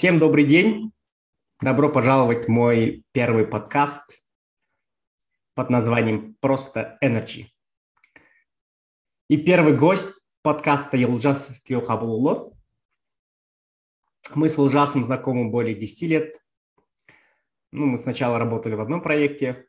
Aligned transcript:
Всем 0.00 0.18
добрый 0.18 0.46
день. 0.46 0.92
Добро 1.60 1.90
пожаловать 1.90 2.46
в 2.46 2.48
мой 2.48 3.04
первый 3.12 3.46
подкаст 3.46 4.24
под 5.52 5.68
названием 5.68 6.38
«Просто 6.40 6.96
Energy». 7.04 7.48
И 9.28 9.36
первый 9.36 9.76
гость 9.76 10.14
подкаста 10.40 10.96
Елджас 10.96 11.50
Тиохабулуло. 11.64 12.56
Мы 14.34 14.48
с 14.48 14.56
Лжасом 14.56 15.04
знакомы 15.04 15.50
более 15.50 15.74
10 15.74 16.02
лет. 16.08 16.42
Ну, 17.70 17.84
мы 17.84 17.98
сначала 17.98 18.38
работали 18.38 18.76
в 18.76 18.80
одном 18.80 19.02
проекте, 19.02 19.66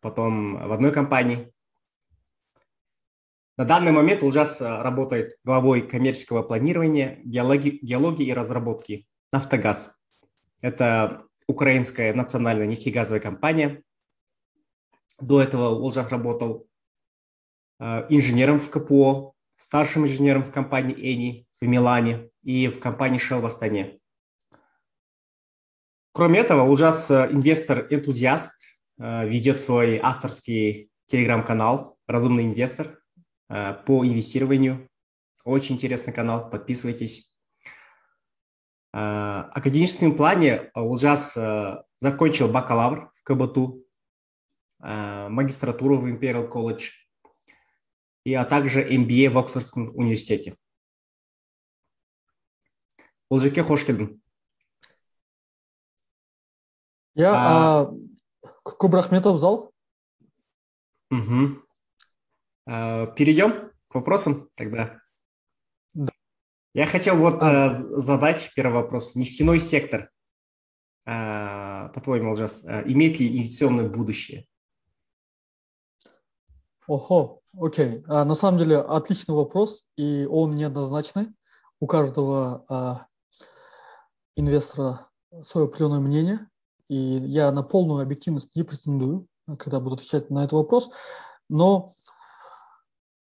потом 0.00 0.56
в 0.56 0.72
одной 0.72 0.92
компании. 0.92 1.52
На 3.56 3.64
данный 3.64 3.92
момент 3.92 4.24
Лжас 4.24 4.60
работает 4.60 5.38
главой 5.44 5.82
коммерческого 5.82 6.42
планирования, 6.42 7.20
геологии, 7.22 7.78
геологии 7.80 8.26
и 8.26 8.34
разработки 8.34 9.07
«Нафтогаз». 9.32 9.92
Это 10.60 11.28
украинская 11.48 12.14
национальная 12.14 12.66
нефтегазовая 12.66 13.20
компания. 13.20 13.82
До 15.20 15.40
этого 15.40 15.70
Олжах 15.70 16.10
работал 16.10 16.68
э, 17.80 18.06
инженером 18.08 18.60
в 18.60 18.70
КПО, 18.70 19.34
старшим 19.56 20.04
инженером 20.04 20.44
в 20.44 20.52
компании 20.52 20.94
Эни 20.94 21.46
в 21.60 21.66
Милане 21.66 22.30
и 22.42 22.68
в 22.68 22.78
компании 22.80 23.18
Shell 23.18 23.40
в 23.40 23.46
Астане. 23.46 23.98
Кроме 26.12 26.40
этого, 26.40 26.62
Улжас 26.62 27.10
э, 27.10 27.28
инвестор-энтузиаст, 27.32 28.52
э, 28.98 29.28
ведет 29.28 29.60
свой 29.60 29.98
авторский 29.98 30.90
телеграм-канал 31.06 31.98
«Разумный 32.06 32.44
инвестор» 32.44 33.00
по 33.48 34.04
инвестированию. 34.04 34.90
Очень 35.46 35.76
интересный 35.76 36.12
канал, 36.12 36.50
подписывайтесь. 36.50 37.32
В 38.98 39.50
академическом 39.54 40.16
плане 40.16 40.70
Улжас 40.74 41.38
закончил 41.98 42.48
бакалавр 42.48 43.12
в 43.14 43.22
КБТУ, 43.22 43.84
магистратуру 44.80 45.98
в 45.98 46.06
Imperial 46.06 46.50
College, 46.50 46.90
и, 48.24 48.34
а 48.34 48.44
также 48.44 48.82
MBA 48.82 49.30
в 49.30 49.38
Оксфордском 49.38 49.90
университете. 49.94 50.56
Олжеке 53.28 53.62
хош 53.62 53.84
келдің. 53.84 54.16
Я 57.18 57.32
а, 57.36 57.90
көп 58.64 58.94
рахмет 58.96 59.26
абзал. 59.26 59.72
Угу. 61.10 61.60
А, 62.66 63.06
перейдем 63.18 63.52
к 63.88 63.94
вопросам 63.94 64.48
тогда. 64.54 65.02
Я 66.78 66.86
хотел 66.86 67.16
вот 67.16 67.38
а. 67.40 67.72
э, 67.72 67.74
задать 67.74 68.52
первый 68.54 68.74
вопрос. 68.74 69.16
Нефтяной 69.16 69.58
сектор, 69.58 70.12
э, 71.06 71.88
по-твоему, 71.92 72.30
Лжас, 72.34 72.64
э, 72.64 72.84
имеет 72.86 73.18
ли 73.18 73.26
инвестиционное 73.26 73.88
будущее? 73.88 74.46
Ого, 76.86 77.42
окей. 77.60 78.04
А, 78.06 78.24
на 78.24 78.36
самом 78.36 78.58
деле 78.58 78.78
отличный 78.78 79.34
вопрос, 79.34 79.86
и 79.96 80.24
он 80.30 80.52
неоднозначный. 80.52 81.34
У 81.80 81.88
каждого 81.88 82.64
а, 82.68 83.06
инвестора 84.36 85.08
свое 85.42 85.66
определенное 85.66 85.98
мнение, 85.98 86.48
и 86.88 86.94
я 86.94 87.50
на 87.50 87.64
полную 87.64 88.02
объективность 88.02 88.54
не 88.54 88.62
претендую, 88.62 89.26
когда 89.58 89.80
буду 89.80 89.96
отвечать 89.96 90.30
на 90.30 90.44
этот 90.44 90.52
вопрос. 90.52 90.92
Но 91.48 91.90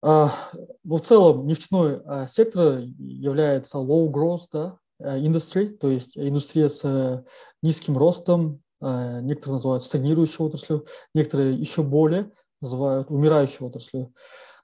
в 0.06 1.00
целом 1.00 1.46
нефтяной 1.48 2.00
а, 2.06 2.28
сектор 2.28 2.78
является 2.78 3.78
low 3.78 4.08
growth 4.08 4.46
да, 4.52 4.78
а, 5.00 5.18
industry, 5.18 5.68
то 5.68 5.88
есть 5.88 6.16
индустрия 6.16 6.68
с 6.68 7.24
низким 7.62 7.98
ростом, 7.98 8.62
некоторые 8.80 9.54
называют 9.54 9.84
стагнирующей 9.84 10.44
отраслью, 10.44 10.86
некоторые 11.14 11.54
еще 11.54 11.82
более 11.82 12.30
называют 12.60 13.10
умирающей 13.10 13.66
отраслью. 13.66 14.12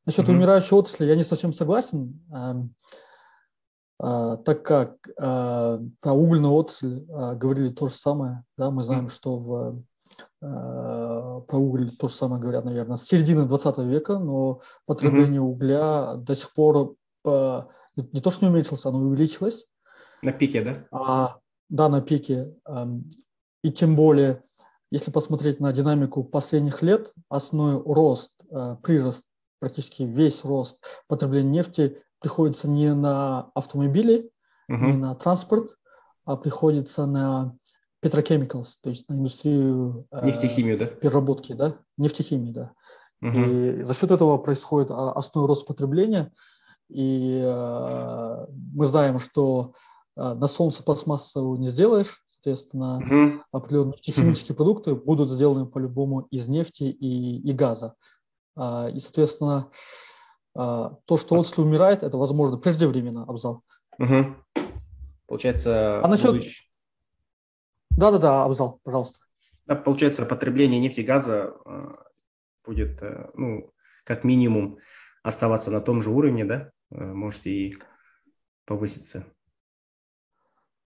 Насчет 0.04 0.28
mm-hmm. 0.28 0.32
умирающей 0.32 0.76
отрасли 0.76 1.06
я 1.06 1.16
не 1.16 1.24
совсем 1.24 1.52
согласен, 1.52 2.20
так 3.98 4.62
как 4.62 4.96
про 5.16 6.12
угольную 6.12 6.52
отрасль 6.52 7.00
говорили 7.06 7.70
то 7.70 7.86
же 7.86 7.94
самое. 7.94 8.44
Да, 8.58 8.70
мы 8.70 8.82
знаем, 8.82 9.06
mm-hmm. 9.06 9.14
что 9.14 9.38
в 9.38 9.82
Э, 9.82 9.91
про 10.40 11.58
уголь 11.58 11.90
то 11.96 12.08
же 12.08 12.14
самое 12.14 12.40
говорят, 12.40 12.64
наверное, 12.64 12.96
с 12.96 13.04
середины 13.04 13.46
20 13.46 13.78
века, 13.78 14.18
но 14.18 14.60
потребление 14.86 15.40
mm-hmm. 15.40 15.44
угля 15.44 16.14
до 16.16 16.34
сих 16.34 16.52
пор 16.52 16.96
по, 17.22 17.68
не 17.96 18.20
то, 18.20 18.30
что 18.30 18.44
не 18.44 18.50
уменьшилось, 18.50 18.84
оно 18.86 18.98
увеличилось. 18.98 19.66
На 20.22 20.32
пике, 20.32 20.62
да? 20.62 20.86
А, 20.90 21.38
да, 21.68 21.88
на 21.88 22.00
пике. 22.00 22.54
И 23.62 23.70
тем 23.70 23.96
более, 23.96 24.42
если 24.90 25.10
посмотреть 25.10 25.60
на 25.60 25.72
динамику 25.72 26.24
последних 26.24 26.82
лет, 26.82 27.12
основной 27.28 27.82
рост, 27.82 28.32
э, 28.50 28.76
прирост, 28.82 29.24
практически 29.58 30.02
весь 30.02 30.44
рост 30.44 30.84
потребления 31.06 31.50
нефти 31.50 32.02
приходится 32.18 32.68
не 32.68 32.92
на 32.94 33.50
автомобили, 33.54 34.30
uh-huh. 34.70 34.78
не 34.78 34.92
на 34.94 35.14
транспорт, 35.14 35.76
а 36.24 36.36
приходится 36.36 37.06
на 37.06 37.56
petrochemicals, 38.02 38.74
то 38.82 38.90
есть 38.90 39.08
на 39.08 39.14
индустрию 39.14 40.06
э, 40.10 40.26
нефтехимию, 40.26 40.76
да? 40.76 40.86
переработки, 40.86 41.52
да, 41.52 41.76
нефтехимии, 41.96 42.50
да. 42.50 42.72
Угу. 43.22 43.38
И 43.38 43.82
за 43.84 43.94
счет 43.94 44.10
этого 44.10 44.36
происходит 44.38 44.90
а, 44.90 45.12
основной 45.12 45.48
рост 45.48 45.64
потребления. 45.64 46.32
И 46.88 47.40
э, 47.42 48.46
мы 48.74 48.86
знаем, 48.86 49.20
что 49.20 49.72
э, 50.16 50.34
на 50.34 50.48
солнце 50.48 50.82
пластмассу 50.82 51.54
не 51.54 51.68
сделаешь, 51.68 52.22
соответственно, 52.26 52.96
угу. 52.96 53.42
определенные 53.52 53.92
нефтехимические 53.92 54.54
угу. 54.54 54.64
продукты 54.64 54.94
будут 54.96 55.30
сделаны 55.30 55.64
по-любому 55.66 56.22
из 56.32 56.48
нефти 56.48 56.82
и, 56.82 57.38
и 57.38 57.52
газа. 57.52 57.94
Э, 58.56 58.90
и, 58.92 58.98
соответственно, 58.98 59.70
э, 60.56 60.90
то, 61.04 61.16
что 61.16 61.36
отрасль 61.36 61.62
умирает, 61.62 62.02
это, 62.02 62.18
возможно, 62.18 62.58
преждевременно, 62.58 63.22
Абзал. 63.22 63.62
Угу. 63.98 64.34
Получается, 65.28 66.00
а 66.02 66.08
насчет... 66.08 66.32
будущее 66.32 66.66
да-да-да, 67.96 68.44
Абзал, 68.44 68.80
пожалуйста. 68.82 69.18
Да, 69.66 69.76
получается, 69.76 70.24
потребление 70.24 70.80
нефти 70.80 71.00
и 71.00 71.04
газа 71.04 71.54
э, 71.64 71.94
будет, 72.64 73.02
э, 73.02 73.30
ну, 73.34 73.72
как 74.04 74.24
минимум, 74.24 74.78
оставаться 75.22 75.70
на 75.70 75.80
том 75.80 76.02
же 76.02 76.10
уровне, 76.10 76.44
да? 76.44 76.70
Э, 76.90 77.04
может 77.04 77.46
и 77.46 77.76
повыситься. 78.66 79.24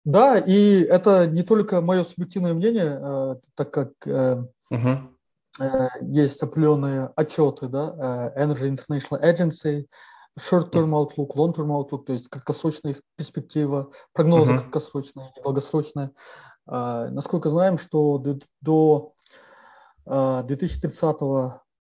Да, 0.06 0.38
и 0.38 0.82
это 0.82 1.28
не 1.28 1.44
только 1.44 1.82
мое 1.82 2.04
субъективное 2.04 2.54
мнение, 2.54 3.40
так 3.54 3.72
как 3.72 3.92
угу. 4.72 5.18
есть 6.02 6.42
определенные 6.42 7.12
отчеты, 7.16 7.68
да, 7.68 8.34
Energy 8.36 8.76
International 8.76 9.22
Agency, 9.22 9.88
short-term 10.40 10.94
outlook, 10.94 11.36
long-term 11.36 11.70
outlook, 11.72 12.06
то 12.06 12.14
есть 12.14 12.30
краткосрочная 12.30 12.96
перспектива, 13.18 13.92
прогнозы 14.14 14.54
uh-huh. 14.54 14.60
краткосрочные 14.62 15.32
и 15.38 15.42
долгосрочные. 15.44 16.12
А, 16.72 17.10
насколько 17.10 17.50
знаем, 17.50 17.80
что 17.80 18.20
до 18.20 19.14
2030 20.06 21.04
а, 21.04 21.16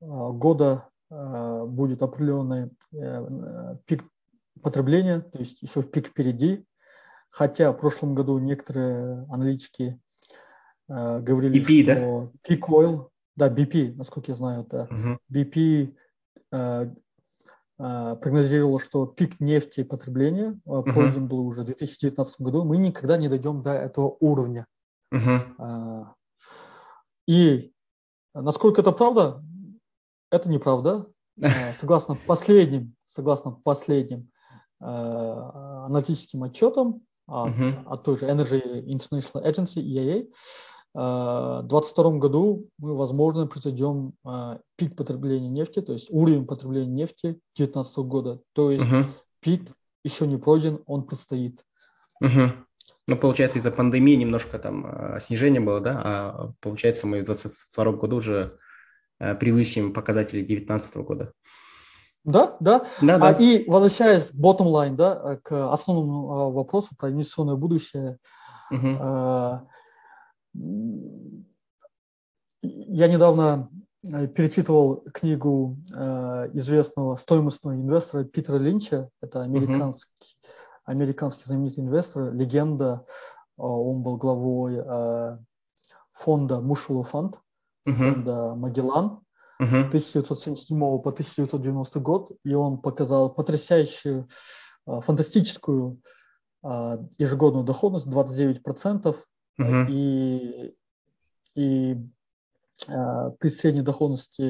а, 0.01 0.31
года 0.31 0.89
будет 1.09 2.03
определенный 2.03 2.73
э, 2.93 3.77
пик 3.85 4.03
потребления, 4.61 5.21
то 5.21 5.39
есть 5.39 5.63
еще 5.63 5.85
пик 5.85 6.09
впереди. 6.09 6.67
Хотя 7.31 7.71
в 7.71 7.77
прошлом 7.77 8.17
году 8.17 8.39
некоторые 8.39 9.25
аналитики 9.31 10.01
говорили, 10.89 11.61
BP, 11.61 11.83
что 11.85 12.23
да? 12.23 12.31
пик 12.43 12.69
oil, 12.69 13.09
да, 13.37 13.49
BP, 13.49 13.95
насколько 13.95 14.33
я 14.33 14.35
знаю, 14.35 14.67
да, 14.69 14.89
uh-huh. 14.91 15.19
BP 15.33 15.95
прогнозировал, 17.77 18.81
что 18.81 19.07
пик 19.07 19.39
нефти 19.39 19.85
потребления 19.85 20.59
uh-huh. 20.67 20.83
пройден 20.83 21.29
был 21.29 21.47
уже 21.47 21.63
в 21.63 21.67
2019 21.67 22.41
году. 22.41 22.65
Мы 22.65 22.79
никогда 22.79 23.17
не 23.17 23.29
дойдем 23.29 23.63
до 23.63 23.75
этого 23.75 24.17
уровня. 24.19 24.67
Uh-huh. 25.13 26.07
И 27.27 27.73
насколько 28.35 28.81
это 28.81 28.93
правда, 28.93 29.43
это 30.31 30.49
неправда. 30.49 31.07
А, 31.43 31.75
согласно 31.75 32.15
последним, 32.15 32.95
согласно 33.05 33.51
последним 33.51 34.31
а, 34.81 35.85
аналитическим 35.85 36.45
отчетам 36.45 37.03
uh-huh. 37.29 37.85
от 37.85 38.05
той 38.05 38.17
же 38.17 38.27
Energy 38.27 38.83
International 38.87 39.45
Agency, 39.45 39.83
EIA, 39.83 40.33
в 40.95 41.61
2022 41.65 42.13
году 42.13 42.71
мы, 42.79 42.97
возможно, 42.97 43.47
произойдем 43.47 44.15
пик 44.77 44.97
потребления 44.97 45.51
нефти, 45.51 45.83
то 45.83 45.93
есть 45.93 46.07
уровень 46.09 46.47
потребления 46.47 46.91
нефти 46.91 47.39
2019 47.57 47.99
года. 47.99 48.41
То 48.55 48.71
есть 48.71 48.87
uh-huh. 48.87 49.05
пик 49.41 49.71
еще 50.05 50.27
не 50.27 50.39
пройден, 50.39 50.83
он 50.87 51.03
предстоит. 51.05 51.63
Uh-huh. 52.25 52.65
Ну, 53.07 53.17
получается, 53.17 53.59
из-за 53.59 53.71
пандемии 53.71 54.15
немножко 54.15 54.59
там 54.59 54.87
а, 54.87 55.21
снижение 55.21 55.61
было, 55.61 55.81
да, 55.81 56.03
а 56.05 56.53
получается, 56.61 57.07
мы 57.07 57.23
в 57.23 57.27
2022 57.27 57.93
году 57.93 58.17
уже 58.17 58.59
э, 59.21 59.35
превысим 59.37 59.93
показатели 59.93 60.41
2019 60.41 60.97
года. 60.97 61.33
Да, 62.25 62.57
да. 62.59 62.85
да, 63.01 63.19
да. 63.19 63.29
А, 63.29 63.33
и 63.33 63.65
возвращаясь 63.69 64.33
bottom 64.33 64.73
line, 64.73 64.97
да, 64.97 65.39
к 65.43 65.73
основному 65.73 66.33
а, 66.33 66.51
вопросу 66.51 66.97
про 66.97 67.11
инвестиционное 67.11 67.55
будущее, 67.55 68.19
Uh-huh. 68.73 69.61
Я 72.63 73.09
недавно 73.09 73.69
э, 74.11 74.27
перечитывал 74.27 75.05
книгу 75.13 75.77
э, 75.95 76.51
известного 76.55 77.17
стоимостного 77.17 77.75
инвестора 77.75 78.25
Питера 78.25 78.57
Линча. 78.57 79.11
Это 79.21 79.43
американский, 79.43 80.11
uh-huh. 80.11 80.49
Американский 80.87 81.45
знаменитый 81.45 81.85
инвестор, 81.85 82.33
легенда. 82.33 83.05
Он 83.57 84.03
был 84.03 84.17
главой 84.17 84.83
фонда 86.13 86.61
Мушелу 86.61 87.03
фонд, 87.03 87.41
uh-huh. 87.87 87.95
фонда 87.95 88.55
Магеллан 88.55 89.21
uh-huh. 89.61 89.67
с 89.67 89.85
1977 89.89 90.79
по 90.79 91.11
1990 91.11 92.01
год. 92.01 92.33
И 92.45 92.55
он 92.55 92.79
показал 92.79 93.35
потрясающую, 93.35 94.29
фантастическую 94.87 96.01
ежегодную 96.63 97.65
доходность 97.65 98.07
29%. 98.07 99.17
Uh-huh. 99.59 99.87
И, 99.91 100.75
и 101.55 101.97
при 102.87 103.49
средней 103.49 103.81
доходности 103.83 104.43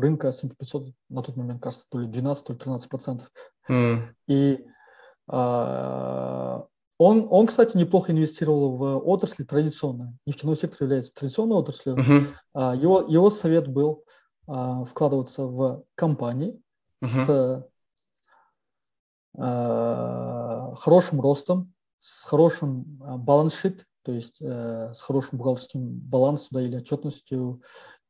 рынка 0.00 0.28
S&P 0.28 0.54
500 0.56 0.92
на 1.08 1.22
тот 1.22 1.36
момент, 1.36 1.62
кажется, 1.62 1.86
то 1.88 2.00
ли 2.00 2.08
12, 2.08 2.44
то 2.44 2.52
ли 2.52 2.58
13 2.58 2.88
процентов. 2.88 3.30
Mm. 3.68 4.08
И 4.26 4.66
он, 5.32 7.28
он, 7.30 7.46
кстати, 7.46 7.76
неплохо 7.76 8.12
инвестировал 8.12 8.76
в 8.76 8.98
отрасли 9.08 9.44
традиционные. 9.44 10.16
Нефтяной 10.26 10.56
сектор 10.56 10.82
является 10.82 11.14
традиционной 11.14 11.56
отраслью. 11.56 11.96
Uh-huh. 11.96 12.76
Его, 12.76 13.02
его 13.08 13.30
совет 13.30 13.68
был 13.68 14.04
вкладываться 14.46 15.46
в 15.46 15.84
компании 15.94 16.60
uh-huh. 17.04 17.64
с 19.36 20.80
хорошим 20.82 21.20
ростом, 21.20 21.72
с 22.00 22.24
хорошим 22.24 22.82
баланс-шит, 22.98 23.86
то 24.02 24.12
есть 24.12 24.38
э, 24.40 24.92
с 24.94 25.00
хорошим 25.00 25.38
бухгалтерским 25.38 25.86
балансом 26.00 26.48
да, 26.52 26.62
или 26.62 26.76
отчетностью, 26.76 27.62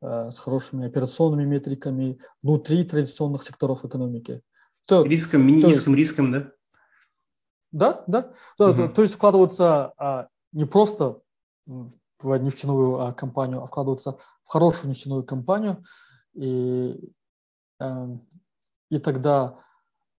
с 0.02 0.38
хорошими 0.38 0.86
операционными 0.86 1.44
метриками 1.44 2.18
внутри 2.42 2.84
традиционных 2.84 3.42
секторов 3.42 3.84
экономики. 3.84 4.40
То, 4.86 5.04
риском, 5.04 5.46
то 5.60 5.66
низким 5.66 5.94
риском, 5.94 6.32
да? 6.32 6.52
Да, 7.72 8.04
да. 8.06 8.32
То, 8.56 8.70
угу. 8.70 8.88
то, 8.88 9.02
есть 9.02 9.14
вкладываться 9.14 9.92
а, 9.96 10.28
не 10.52 10.64
просто 10.64 11.20
в 11.66 12.36
нефтяную 12.36 13.00
а, 13.00 13.12
компанию, 13.12 13.62
а 13.62 13.66
вкладываться 13.66 14.18
в 14.44 14.48
хорошую 14.48 14.90
нефтяную 14.90 15.24
компанию, 15.24 15.82
и, 16.34 16.98
э, 17.80 18.06
и 18.90 18.98
тогда 18.98 19.58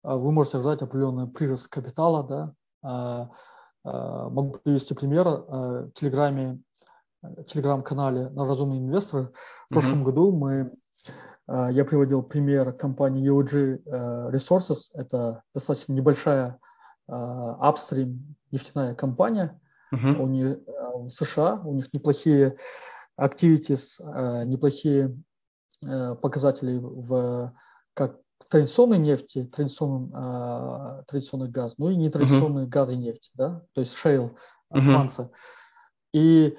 а, 0.04 0.18
вы 0.18 0.32
можете 0.32 0.58
ожидать 0.58 0.82
определенный 0.82 1.28
прирост 1.28 1.68
капитала, 1.68 2.24
да, 2.24 2.54
а, 2.82 3.30
Э, 3.84 4.28
могу 4.30 4.60
привести 4.64 4.94
пример. 4.94 5.28
Э, 5.28 5.88
в 5.88 5.92
Телеграме, 5.94 6.62
э, 7.24 7.44
Телеграм-канале 7.48 8.30
на 8.30 8.46
разумные 8.46 8.80
инвесторы 8.80 9.32
в 9.70 9.74
прошлом 9.74 10.04
году 10.04 10.32
мы 10.32 10.72
я 11.48 11.84
приводил 11.84 12.24
пример 12.24 12.72
компании 12.72 13.30
EOG 13.30 14.32
Resources. 14.32 14.92
Это 14.94 15.44
достаточно 15.54 15.92
небольшая 15.92 16.60
апстрим 17.12 18.36
нефтяная 18.52 18.96
компания. 18.96 19.60
Uh-huh. 19.94 20.16
У 20.22 20.28
них 20.28 20.58
в 20.94 21.10
США, 21.10 21.62
у 21.66 21.74
них 21.74 21.92
неплохие 21.94 22.58
activities, 23.20 24.46
неплохие 24.46 25.16
показатели 25.82 26.80
в 26.82 27.54
как 27.94 28.18
традиционной 28.52 28.98
нефти, 28.98 29.46
традиционным, 29.46 30.14
э, 30.14 31.04
традиционный 31.08 31.50
газ, 31.50 31.76
ну 31.78 31.90
и 31.90 31.96
нетрадиционные 31.96 32.66
uh-huh. 32.66 32.70
газы 32.70 32.94
и 32.96 32.98
нефть, 32.98 33.32
да, 33.34 33.64
то 33.74 33.82
есть 33.82 33.94
шейл, 33.94 34.38
uh-huh. 34.74 35.32
И 36.14 36.48
э, 36.48 36.58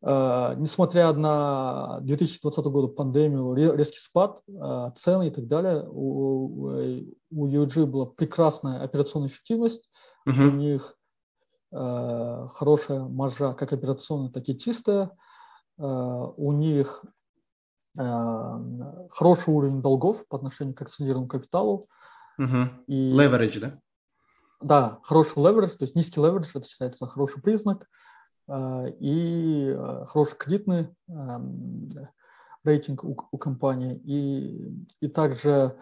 несмотря 0.00 1.12
на 1.12 1.98
2020 2.02 2.64
год 2.66 2.94
пандемию, 2.94 3.54
резкий 3.54 3.98
спад, 3.98 4.40
э, 4.46 4.90
цены 4.94 5.28
и 5.28 5.30
так 5.30 5.46
далее, 5.48 5.84
у, 5.88 6.68
у 7.30 7.46
UG 7.48 7.86
была 7.86 8.06
прекрасная 8.06 8.82
операционная 8.82 9.28
эффективность, 9.28 9.90
uh-huh. 10.28 10.46
у 10.46 10.50
них 10.52 10.94
э, 11.72 12.46
хорошая 12.52 13.00
маржа, 13.00 13.54
как 13.54 13.72
операционная, 13.72 14.30
так 14.30 14.48
и 14.48 14.56
чистая, 14.56 15.10
э, 15.78 15.82
у 15.82 16.52
них 16.52 17.04
Э, 17.98 19.08
хороший 19.10 19.52
уровень 19.52 19.82
долгов 19.82 20.24
по 20.28 20.36
отношению 20.36 20.74
к 20.74 20.82
акционерному 20.82 21.26
капиталу. 21.26 21.86
Угу. 22.38 22.84
И, 22.86 23.10
leverage, 23.10 23.58
да? 23.58 23.78
Да, 24.60 24.98
хороший 25.02 25.38
leverage, 25.38 25.76
то 25.76 25.82
есть 25.82 25.96
низкий 25.96 26.20
leverage, 26.20 26.50
это 26.54 26.66
считается 26.66 27.06
хороший 27.08 27.42
признак, 27.42 27.82
э, 27.82 27.86
и 28.50 29.74
э, 29.76 30.04
хороший 30.06 30.36
кредитный 30.38 30.88
рейтинг 32.64 33.04
у, 33.04 33.16
у 33.30 33.38
компании, 33.38 33.96
и, 34.04 34.86
и 35.00 35.08
также 35.08 35.76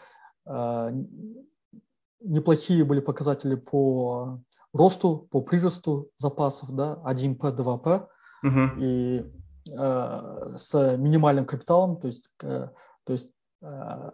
неплохие 2.21 2.85
были 2.85 3.01
показатели 3.01 3.57
по 3.57 4.41
росту, 4.73 5.29
по 5.31 5.43
приросту 5.43 6.11
запасов, 6.19 6.75
да, 6.75 7.01
1P, 7.05 7.39
2P, 7.39 8.09
угу. 8.45 8.81
и 8.81 9.25
Э, 9.69 10.55
с 10.57 10.97
минимальным 10.97 11.45
капиталом, 11.45 12.01
то 12.01 12.07
есть, 12.07 12.31
э, 12.43 12.69
то 13.05 13.13
есть 13.13 13.31
э, 13.63 14.11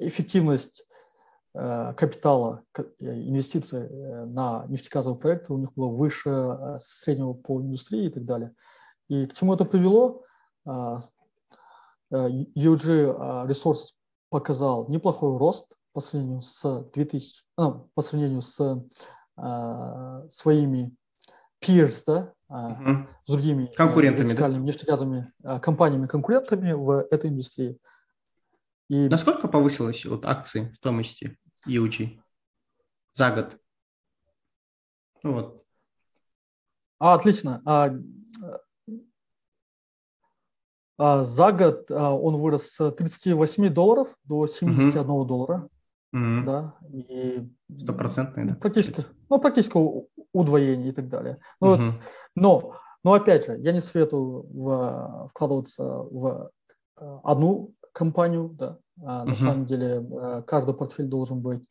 эффективность 0.00 0.84
капитала, 1.52 2.62
инвестиций 3.00 3.88
на 4.26 4.66
нефтегазовые 4.68 5.18
проекты 5.18 5.52
у 5.52 5.58
них 5.58 5.72
было 5.74 5.88
выше 5.88 6.78
среднего 6.78 7.32
по 7.32 7.60
индустрии 7.60 8.06
и 8.06 8.10
так 8.10 8.24
далее. 8.24 8.54
И 9.08 9.26
к 9.26 9.32
чему 9.34 9.54
это 9.54 9.64
привело? 9.64 10.22
UG 10.64 11.08
Resources 13.48 13.94
показал 14.28 14.88
неплохой 14.88 15.36
рост 15.38 15.76
по 15.92 16.00
сравнению 16.00 16.40
с 16.42 16.84
2000, 16.94 17.44
ну, 17.56 17.90
по 17.94 18.02
сравнению 18.02 18.42
с 18.42 18.84
своими 20.30 20.94
peers, 21.60 22.02
да, 22.06 22.32
угу. 22.48 23.06
с 23.26 23.30
другими 23.30 23.64
э, 23.64 23.74
конкурентами, 23.74 24.32
да? 24.32 24.48
нефтегазовыми 24.48 25.32
а, 25.44 25.60
компаниями-конкурентами 25.60 26.72
в 26.72 27.06
этой 27.10 27.30
индустрии. 27.30 27.78
И... 28.88 29.08
Насколько 29.08 29.46
повысилась 29.46 30.04
вот 30.04 30.24
акции 30.24 30.72
стоимости 30.74 31.36
EUG 31.66 32.18
за 33.14 33.30
год? 33.30 33.58
Ну, 35.22 35.32
вот. 35.32 35.64
А, 36.98 37.14
отлично. 37.14 37.62
А, 37.64 37.90
а, 40.98 41.24
за 41.24 41.52
год 41.52 41.90
а, 41.90 42.14
он 42.14 42.36
вырос 42.36 42.70
с 42.70 42.90
38 42.90 43.68
долларов 43.70 44.08
до 44.24 44.46
71 44.46 45.10
угу. 45.10 45.24
доллара. 45.24 45.68
Угу. 46.12 46.44
Да, 46.44 46.74
и 46.92 47.48
стопроцентный, 47.78 48.44
да? 48.44 48.54
Практически, 48.56 49.04
ну, 49.28 49.38
практически 49.38 49.78
удвоение 50.32 50.88
и 50.88 50.92
так 50.92 51.08
далее. 51.08 51.38
Но, 51.60 51.72
угу. 51.72 51.82
но, 52.34 52.76
но 53.04 53.12
опять 53.14 53.46
же, 53.46 53.56
я 53.58 53.72
не 53.72 53.80
советую 53.80 54.42
в, 54.42 55.28
вкладываться 55.30 55.84
в 55.84 56.50
э, 56.96 57.18
одну 57.22 57.74
компанию, 57.92 58.48
да. 58.48 58.78
А 59.04 59.22
угу. 59.22 59.30
На 59.30 59.36
самом 59.36 59.66
деле 59.66 60.06
э, 60.10 60.42
каждый 60.46 60.74
портфель 60.74 61.06
должен 61.06 61.40
быть 61.40 61.62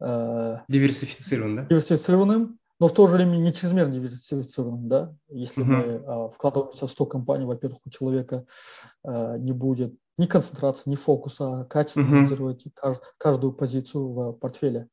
э, 0.00 0.56
диверсифицирован, 0.68 1.56
да? 1.56 1.62
Диверсифицированным, 1.66 2.58
но 2.78 2.88
в 2.88 2.92
то 2.92 3.06
же 3.06 3.14
время 3.14 3.36
не 3.36 3.52
чрезмерно 3.52 3.94
диверсифицированным, 3.94 4.88
да. 4.88 5.14
Если 5.28 5.62
угу. 5.62 5.70
мы 5.70 5.82
э, 5.82 6.28
вкладываемся 6.34 6.86
в 6.86 6.90
100 6.90 7.06
компаний, 7.06 7.44
во-первых, 7.44 7.80
у 7.84 7.90
человека 7.90 8.44
э, 9.04 9.38
не 9.38 9.52
будет 9.52 9.94
ни 10.18 10.26
концентрации, 10.26 10.90
ни 10.90 10.96
фокуса, 10.96 11.60
а 11.60 11.64
качественно 11.64 12.22
угу. 12.22 12.70
каждую 13.18 13.52
позицию 13.52 14.08
в 14.08 14.32
портфеле. 14.32 14.88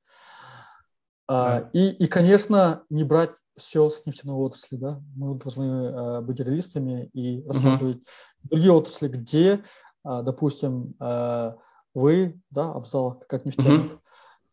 А, 1.28 1.70
и, 1.74 1.90
и, 1.90 2.08
конечно, 2.08 2.84
не 2.90 3.04
брать 3.04 3.32
все 3.58 3.90
с 3.90 4.06
нефтяной 4.06 4.36
отрасли. 4.36 4.78
Да? 4.78 5.02
Мы 5.16 5.36
должны 5.36 5.88
а, 5.88 6.22
быть 6.22 6.40
реалистами 6.40 7.10
и 7.14 7.46
рассматривать 7.46 7.98
uh-huh. 7.98 8.50
другие 8.50 8.72
отрасли, 8.72 9.08
где, 9.08 9.54
а, 9.54 9.62
допустим, 10.04 10.96
а, 11.00 11.56
вы, 11.94 12.40
да, 12.50 12.72
Абзал, 12.74 13.24
как 13.28 13.46
нефтяник, 13.46 14.00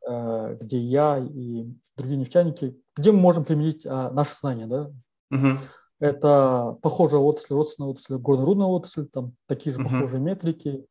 а, 0.06 0.54
где 0.54 0.78
я 0.78 1.18
и 1.18 1.66
другие 1.96 2.18
нефтяники, 2.18 2.78
где 2.96 3.12
мы 3.12 3.18
можем 3.18 3.44
применить 3.44 3.86
а, 3.86 4.10
наши 4.10 4.34
знания. 4.34 4.66
Да? 4.66 4.90
Uh-huh. 5.32 5.58
Это 5.98 6.78
похожая 6.82 7.20
отрасль, 7.20 7.54
родственная 7.54 7.90
отрасль, 7.90 8.16
горно-рудная 8.16 8.66
отрасль, 8.66 9.06
там 9.06 9.34
такие 9.46 9.74
же 9.74 9.80
uh-huh. 9.80 9.84
похожие 9.84 10.20
метрики. 10.20 10.86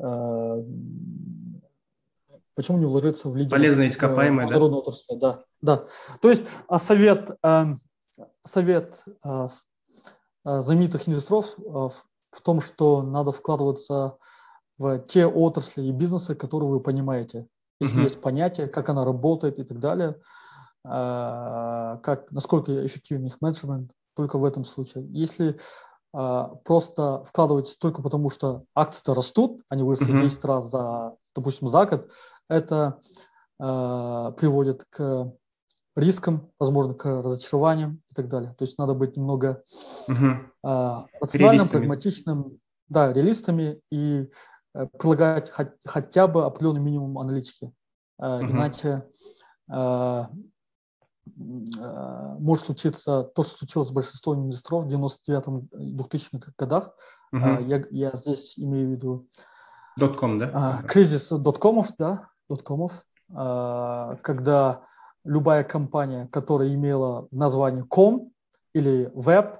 А, 0.00 0.62
Почему 2.54 2.78
не 2.78 2.86
вложиться 2.86 3.28
в 3.28 3.34
лидеры? 3.34 3.50
Полезные 3.50 3.88
ископаемые, 3.88 4.48
да? 4.48 4.58
Отрасли? 4.58 5.16
Да, 5.16 5.44
да. 5.60 5.86
То 6.20 6.30
есть 6.30 6.44
а 6.68 6.78
совет, 6.78 7.36
эм, 7.42 7.80
совет 8.44 9.02
э, 9.24 9.48
э, 10.44 10.60
знаменитых 10.60 11.08
инвесторов 11.08 11.56
э, 11.58 11.88
в 12.34 12.40
том, 12.40 12.60
что 12.60 13.02
надо 13.02 13.32
вкладываться 13.32 14.16
в 14.76 14.98
те 14.98 15.26
отрасли 15.26 15.84
и 15.84 15.92
бизнесы, 15.92 16.34
которые 16.34 16.68
вы 16.68 16.80
понимаете. 16.80 17.46
Если 17.80 18.00
uh-huh. 18.00 18.04
есть 18.04 18.20
понятие, 18.20 18.66
как 18.66 18.88
она 18.88 19.04
работает 19.04 19.58
и 19.58 19.64
так 19.64 19.78
далее, 19.78 20.20
как, 20.82 22.30
насколько 22.30 22.84
эффективен 22.84 23.26
их 23.26 23.40
менеджмент, 23.40 23.90
только 24.16 24.38
в 24.38 24.44
этом 24.44 24.64
случае. 24.64 25.06
Если 25.10 25.58
просто 26.12 27.24
вкладывать 27.24 27.76
только 27.80 28.02
потому, 28.02 28.30
что 28.30 28.64
акции-то 28.74 29.14
растут, 29.14 29.62
они 29.68 29.82
выросли 29.82 30.14
mm-hmm. 30.14 30.22
10 30.22 30.44
раз 30.44 30.70
за, 30.70 31.16
допустим, 31.34 31.68
за 31.68 31.86
год, 31.86 32.10
это 32.48 33.00
приводит 33.58 34.84
к 34.90 35.32
рискам, 35.96 36.50
возможно, 36.58 36.94
к 36.94 37.04
разочарованиям 37.04 38.02
и 38.10 38.14
так 38.14 38.28
далее. 38.28 38.54
То 38.58 38.64
есть 38.64 38.78
надо 38.78 38.94
быть 38.94 39.16
немного 39.16 39.62
угу. 40.08 40.38
рациональным, 41.20 41.68
прагматичным, 41.68 42.58
да, 42.88 43.12
реалистами 43.12 43.80
и 43.90 44.28
э, 44.74 44.86
прилагать 44.98 45.50
хоть, 45.50 45.68
хотя 45.84 46.26
бы 46.26 46.44
определенный 46.44 46.80
минимум 46.80 47.18
аналитики. 47.18 47.72
Э, 48.20 48.38
угу. 48.38 48.52
Иначе 48.52 49.04
э, 49.70 49.74
э, 49.74 50.24
может 52.38 52.66
случиться 52.66 53.22
то, 53.22 53.42
что 53.42 53.58
случилось 53.58 53.88
с 53.88 53.92
большинством 53.92 54.44
инвесторов 54.44 54.84
в 54.84 54.88
99-2000-х 54.88 56.52
годах. 56.58 56.90
Угу. 57.32 57.44
Э, 57.44 57.62
я, 57.62 57.84
я 57.90 58.10
здесь 58.14 58.58
имею 58.58 58.88
в 58.88 58.90
виду 58.90 59.28
Дотком, 59.96 60.38
да? 60.38 60.80
Э, 60.82 60.86
кризис 60.86 61.28
доткомов, 61.28 61.90
да, 61.98 62.28
доткомов, 62.48 62.92
э, 63.30 64.16
когда 64.22 64.82
любая 65.24 65.64
компания, 65.64 66.28
которая 66.30 66.72
имела 66.74 67.28
название 67.30 67.84
com 67.84 68.30
или 68.74 69.10
web 69.14 69.58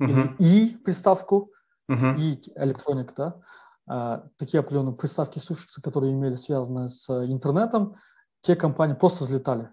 uh-huh. 0.00 0.08
или 0.08 0.34
и 0.38 0.76
приставку, 0.76 1.50
uh-huh. 1.90 2.18
и 2.18 2.42
электроник, 2.56 3.14
да, 3.14 3.40
а, 3.86 4.24
такие 4.36 4.60
определенные 4.60 4.94
приставки, 4.94 5.38
суффиксы, 5.38 5.80
которые 5.80 6.12
имели 6.12 6.36
связаны 6.36 6.88
с 6.88 7.08
интернетом, 7.30 7.94
те 8.40 8.56
компании 8.56 8.94
просто 8.94 9.24
взлетали. 9.24 9.70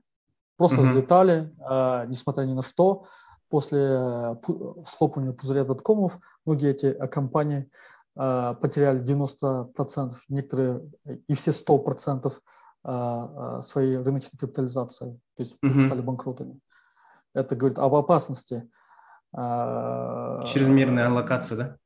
Просто 0.58 0.82
uh-huh. 0.82 0.92
взлетали, 0.92 1.56
а, 1.60 2.06
несмотря 2.06 2.44
ни 2.44 2.54
на 2.54 2.62
что. 2.62 3.06
После 3.50 3.80
э, 3.82 4.36
схлопывания 4.88 5.34
пузыря 5.34 5.66
доткомов 5.66 6.20
многие 6.46 6.70
эти 6.70 6.86
э, 6.86 7.08
компании 7.10 7.70
а, 8.16 8.54
потеряли 8.54 9.04
90%, 9.04 10.14
некоторые 10.30 10.90
и 11.28 11.34
все 11.34 11.52
100% 11.52 12.28
а, 12.28 12.30
а, 12.30 12.32
своей 12.84 13.98
рыночной 13.98 14.38
капитализацией, 14.40 15.20
то 15.36 15.44
есть 15.44 15.56
угу. 15.62 15.80
стали 15.82 16.02
банкротами. 16.02 16.60
Это 17.34 17.56
говорит 17.56 17.80
об 17.80 17.94
опасности. 17.94 18.70
А, 19.34 20.44
чрезмерная 20.44 21.08
аллокация, 21.08 21.58
да? 21.58 21.78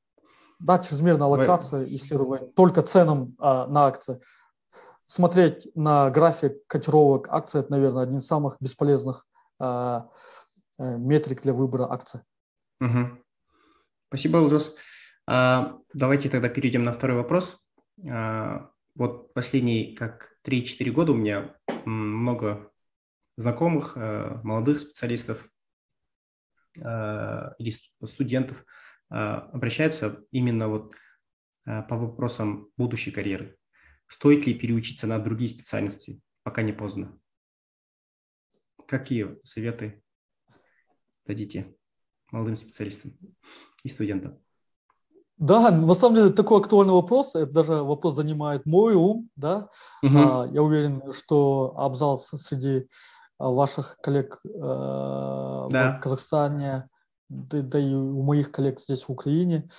Да, 0.60 0.80
чрезмерная 0.80 1.28
аллокация, 1.28 1.82
Вы... 1.82 1.96
исследование 1.96 2.50
только 2.56 2.82
ценам 2.82 3.36
а, 3.40 3.68
на 3.68 3.88
акции. 3.88 4.20
Смотреть 5.06 5.68
на 5.75 6.10
график 6.10 6.66
котировок 6.68 7.28
акций– 7.30 7.60
это, 7.62 7.72
наверное, 7.72 8.04
один 8.04 8.18
из 8.18 8.25
самых 8.25 8.58
бесполезных 8.60 9.28
а, 9.60 10.10
метрик 10.78 11.42
для 11.44 11.54
выбора 11.54 11.92
акций. 11.92 12.22
Угу. 12.82 13.20
Спасибо, 14.08 14.38
Ужас. 14.38 14.75
А, 15.28 15.78
давайте 15.94 16.30
тогда 16.30 16.50
перейдем 16.50 16.84
на 16.84 16.94
второй 16.94 17.18
вопрос. 17.18 17.58
А, 18.10 18.70
вот 18.96 19.34
последние 19.34 19.96
как 19.96 20.38
3-4 20.44 20.92
года 20.92 21.12
у 21.12 21.16
меня 21.16 21.56
много 21.86 22.72
знакомых, 23.36 23.98
э, 23.98 24.40
молодых 24.44 24.80
специалистов 24.80 25.48
э, 26.78 26.82
или 27.60 27.72
студентов 28.06 28.66
э, 29.12 29.16
обращаются 29.16 30.24
именно 30.32 30.68
вот 30.68 30.96
по 31.66 31.98
вопросам 31.98 32.70
будущей 32.78 33.10
карьеры. 33.10 33.58
Стоит 34.06 34.46
ли 34.46 34.54
переучиться 34.54 35.08
на 35.08 35.18
другие 35.18 35.50
специальности, 35.50 36.22
пока 36.44 36.62
не 36.62 36.74
поздно? 36.74 37.20
Какие 38.88 39.40
советы 39.42 40.04
дадите 41.25 41.75
молодым 42.32 42.56
специалистам 42.56 43.18
и 43.84 43.90
студентам? 43.90 44.40
Да, 45.38 45.70
на 45.70 45.96
самом 45.96 46.15
деле 46.15 46.30
такой 46.30 46.62
актуальный 46.62 46.94
вопрос. 46.94 47.36
Это 47.36 47.51
даже 47.51 47.74
вопрос 47.84 48.15
занимает 48.15 48.65
мой 48.65 48.94
ум, 48.94 49.30
да. 49.36 49.70
Угу. 50.01 50.18
А, 50.18 50.48
я 50.51 50.63
уверен, 50.63 51.13
что 51.13 51.74
Абзал 51.77 52.18
среди 52.18 52.88
а, 53.38 53.50
ваших 53.50 53.98
коллег 54.01 54.39
э, 54.46 54.50
да. 54.50 55.98
в 55.98 56.00
Казахстане, 56.01 56.88
да, 57.27 57.62
да 57.62 57.80
и 57.80 57.94
у 57.94 58.24
моих 58.24 58.51
коллег 58.51 58.80
здесь 58.80 59.04
в 59.04 59.10
Украине 59.10 59.70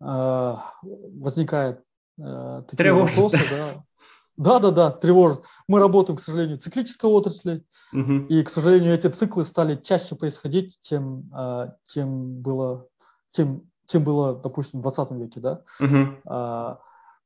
э, 0.00 0.54
возникает 0.82 1.82
э, 2.18 2.62
такие 2.68 2.84
тревожит. 2.84 3.16
вопросы, 3.16 3.44
да. 3.50 3.84
Да, 4.36 4.58
да, 4.58 4.70
да, 4.70 4.90
тревожит. 4.90 5.42
Мы 5.68 5.78
работаем, 5.78 6.16
к 6.16 6.22
сожалению, 6.22 6.58
в 6.58 6.62
циклической 6.62 7.10
отрасли, 7.10 7.62
угу. 7.92 8.26
и, 8.28 8.42
к 8.42 8.48
сожалению, 8.48 8.94
эти 8.94 9.06
циклы 9.06 9.44
стали 9.44 9.76
чаще 9.76 10.16
происходить, 10.16 10.78
чем, 10.80 11.30
чем 11.86 12.40
было, 12.40 12.86
чем 13.32 13.69
чем 13.90 14.04
было, 14.04 14.34
допустим, 14.34 14.80
в 14.80 14.82
20 14.82 15.10
веке, 15.12 15.40
да. 15.40 15.62
Uh-huh. 15.80 16.16
А, 16.26 16.80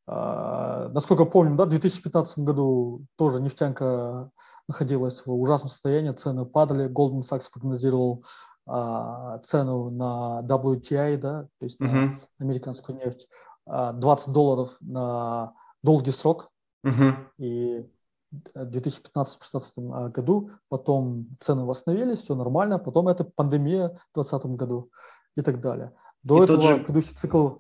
а, 0.07 0.89
насколько 0.89 1.25
помним, 1.25 1.57
да, 1.57 1.67
в 1.67 1.69
2015 1.69 2.39
году 2.41 3.07
тоже 3.17 3.41
нефтянка 3.41 4.31
находилась 4.69 5.25
в 5.27 5.33
ужасном 5.33 5.69
состоянии, 5.69 6.13
цены 6.13 6.47
падали, 6.47 6.89
Goldman 6.89 7.21
Sachs 7.21 7.45
прогнозировал 7.53 8.25
а, 8.67 9.39
цену 9.39 9.91
на 9.91 10.41
WTI, 10.43 11.19
да, 11.19 11.43
то 11.43 11.65
есть 11.65 11.81
uh-huh. 11.81 11.87
на 11.89 12.19
американскую 12.41 12.99
нефть, 12.99 13.29
20 13.67 14.29
а, 14.29 14.31
долларов 14.31 14.77
на 14.81 15.53
долгий 15.83 16.13
срок, 16.13 16.51
uh-huh. 16.87 17.15
и 17.39 17.87
в 18.55 18.59
2015-2016 18.59 20.11
году, 20.11 20.51
потом 20.69 21.29
цены 21.41 21.65
восстановились, 21.65 22.21
все 22.21 22.35
нормально, 22.35 22.79
потом 22.79 23.09
это 23.09 23.25
пандемия 23.25 23.89
в 23.89 24.15
2020 24.15 24.47
году 24.57 24.91
и 25.37 25.43
так 25.43 25.61
далее. 25.61 25.93
До 26.25 26.41
и 26.41 26.45
этого 26.45 26.61
же... 26.61 26.77
предыдущий 26.79 27.15
цикл 27.15 27.59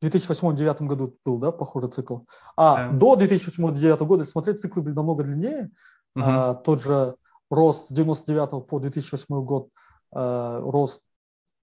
в 0.00 0.04
2008-2009 0.04 0.86
году 0.86 1.16
был, 1.24 1.38
да, 1.38 1.52
похожий 1.52 1.90
цикл. 1.90 2.18
А 2.56 2.90
да. 2.90 2.98
до 2.98 3.14
2008-2009 3.16 4.04
года, 4.04 4.22
если 4.22 4.32
смотреть, 4.32 4.60
циклы 4.60 4.82
были 4.82 4.94
намного 4.94 5.22
длиннее. 5.22 5.70
Угу. 6.16 6.24
А, 6.24 6.54
тот 6.54 6.82
же 6.82 7.14
рост 7.50 7.86
с 7.86 7.92
99 7.92 8.66
по 8.66 8.80
2008 8.80 9.44
год, 9.44 9.68
а, 10.12 10.60
рост 10.60 11.02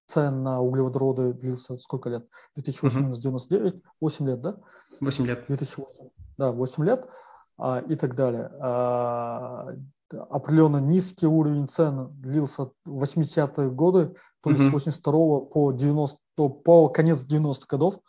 цен 0.06 0.42
на 0.42 0.60
углеводороды 0.60 1.34
длился 1.34 1.76
сколько 1.76 2.08
лет? 2.08 2.26
2008 2.56 3.10
угу. 3.10 3.16
99, 3.18 3.82
8 4.00 4.26
лет, 4.26 4.40
да? 4.40 4.56
8 5.00 5.26
лет. 5.26 5.44
2008, 5.46 6.08
да, 6.38 6.50
8 6.50 6.84
лет 6.84 7.08
а, 7.58 7.80
и 7.80 7.94
так 7.94 8.16
далее. 8.16 8.50
А, 8.60 9.68
определенно 10.30 10.78
низкий 10.78 11.26
уровень 11.26 11.68
цен 11.68 12.08
длился 12.20 12.70
в 12.84 13.02
80-е 13.02 13.70
годы, 13.70 14.14
то 14.42 14.50
есть 14.50 14.62
mm-hmm. 14.62 14.68
с 14.68 14.72
82 14.72 15.40
по 15.40 15.72
90 15.72 16.18
по 16.48 16.88
конец 16.88 17.24
90-х 17.24 17.66
годов, 17.68 18.00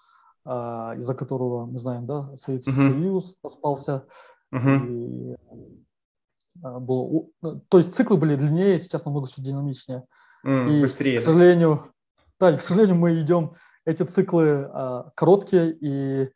а, 0.45 0.95
из-за 0.97 1.13
которого 1.13 1.65
мы 1.65 1.79
знаем, 1.79 2.05
да, 2.05 2.35
Советский 2.35 2.71
mm-hmm. 2.71 2.91
Союз 2.91 3.35
распался. 3.43 4.05
Mm-hmm. 4.53 4.87
И, 4.87 5.35
а, 6.63 6.79
было, 6.79 7.25
ну, 7.41 7.61
то 7.67 7.77
есть 7.77 7.93
циклы 7.93 8.17
были 8.17 8.35
длиннее, 8.35 8.79
сейчас 8.79 9.05
намного 9.05 9.27
все 9.27 9.41
динамичнее. 9.41 10.05
Mm, 10.45 10.69
и, 10.69 10.81
быстрее. 10.81 11.19
К 11.19 11.21
сожалению, 11.21 11.93
да, 12.39 12.57
к 12.57 12.61
сожалению, 12.61 12.95
мы 12.95 13.19
идем, 13.21 13.53
эти 13.85 14.03
циклы 14.03 14.69
а, 14.71 15.11
короткие, 15.15 15.71
и, 15.79 16.29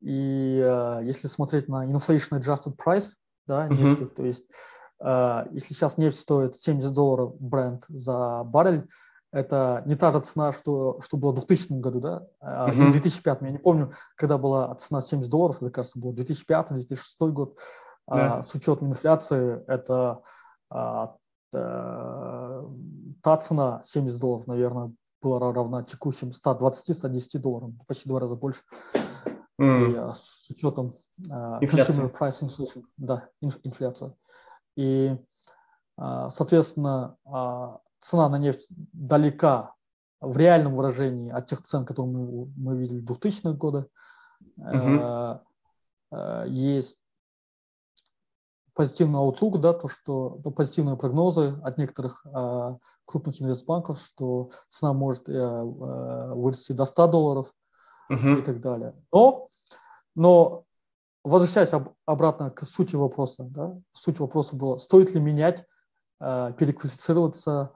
и 0.00 0.62
а, 0.64 1.00
если 1.00 1.28
смотреть 1.28 1.68
на 1.68 1.86
inflation 1.86 2.40
adjusted 2.40 2.76
price, 2.76 3.12
да, 3.46 3.68
нефти, 3.68 4.02
mm-hmm. 4.02 4.14
то 4.14 4.24
есть 4.24 4.44
а, 5.00 5.46
если 5.52 5.74
сейчас 5.74 5.96
нефть 5.96 6.18
стоит 6.18 6.56
70 6.56 6.92
долларов 6.92 7.40
бренд 7.40 7.84
за 7.88 8.42
баррель, 8.44 8.88
это 9.32 9.82
не 9.86 9.94
та 9.94 10.12
же 10.12 10.20
цена, 10.20 10.52
что, 10.52 11.00
что 11.00 11.16
было 11.16 11.32
в 11.32 11.36
2000 11.36 11.72
году, 11.80 12.00
да, 12.00 12.26
uh-huh. 12.42 12.72
или 12.72 12.84
в 12.86 12.92
2005. 12.92 13.42
Я 13.42 13.50
не 13.50 13.58
помню, 13.58 13.92
когда 14.16 14.38
была 14.38 14.74
цена 14.76 15.02
70 15.02 15.30
долларов, 15.30 15.56
это, 15.62 15.70
кажется, 15.70 15.98
был 15.98 16.14
2005-2006 16.14 16.96
год. 17.30 17.58
Yeah. 18.10 18.40
А, 18.40 18.42
с 18.42 18.54
учетом 18.54 18.88
инфляции, 18.88 19.62
это 19.66 20.22
а, 20.70 21.14
та, 21.50 22.64
та 23.22 23.36
цена 23.36 23.82
70 23.84 24.18
долларов, 24.18 24.46
наверное, 24.46 24.92
была 25.20 25.52
равна 25.52 25.82
текущим 25.82 26.30
120-110 26.30 27.38
долларам, 27.38 27.78
почти 27.86 28.08
два 28.08 28.20
раза 28.20 28.34
больше. 28.36 28.62
Mm. 29.60 29.92
И, 29.92 29.96
а, 29.96 30.14
с 30.14 30.48
учетом 30.50 30.94
а, 31.30 31.58
инфляции. 31.60 32.04
price 32.04 32.42
inflation, 32.42 32.84
да, 32.96 33.28
инфляция. 33.40 34.14
И, 34.76 35.16
а, 35.96 36.30
соответственно, 36.30 37.16
а, 37.24 37.80
цена 38.00 38.28
на 38.28 38.38
нефть 38.38 38.66
далека 38.68 39.74
в 40.20 40.36
реальном 40.36 40.74
выражении 40.74 41.30
от 41.30 41.46
тех 41.46 41.62
цен, 41.62 41.84
которые 41.84 42.12
мы, 42.12 42.52
мы 42.56 42.76
видели 42.76 43.00
в 43.00 43.04
2000-х 43.04 43.52
годы. 43.52 43.86
Угу. 44.56 45.40
Есть 46.46 46.96
позитивный 48.78 49.18
outlook, 49.18 49.58
да, 49.58 49.72
то, 49.72 49.88
что 49.88 50.40
ну, 50.44 50.52
позитивные 50.52 50.96
прогнозы 50.96 51.58
от 51.64 51.78
некоторых 51.78 52.24
э, 52.24 52.76
крупных 53.06 53.42
инвестбанков, 53.42 53.98
что 54.00 54.50
цена 54.68 54.92
может 54.92 55.28
э, 55.28 55.32
э, 55.32 56.34
вырасти 56.34 56.70
до 56.70 56.84
100 56.84 57.08
долларов 57.08 57.52
uh-huh. 58.08 58.38
и 58.38 58.42
так 58.42 58.60
далее. 58.60 58.94
Но, 59.12 59.48
но 60.14 60.62
возвращаясь 61.24 61.72
об, 61.72 61.88
обратно 62.06 62.52
к 62.52 62.64
сути 62.64 62.94
вопроса, 62.94 63.42
да, 63.50 63.76
суть 63.94 64.20
вопроса 64.20 64.54
была, 64.54 64.78
стоит 64.78 65.12
ли 65.12 65.20
менять 65.20 65.66
переквалифицироваться 66.20 67.72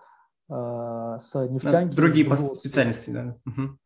с 0.53 1.49
нефтянки. 1.49 1.97
Другие 1.97 2.27
по 2.27 2.37
специальности, 2.37 3.11
да. 3.11 3.37
Угу. 3.47 3.79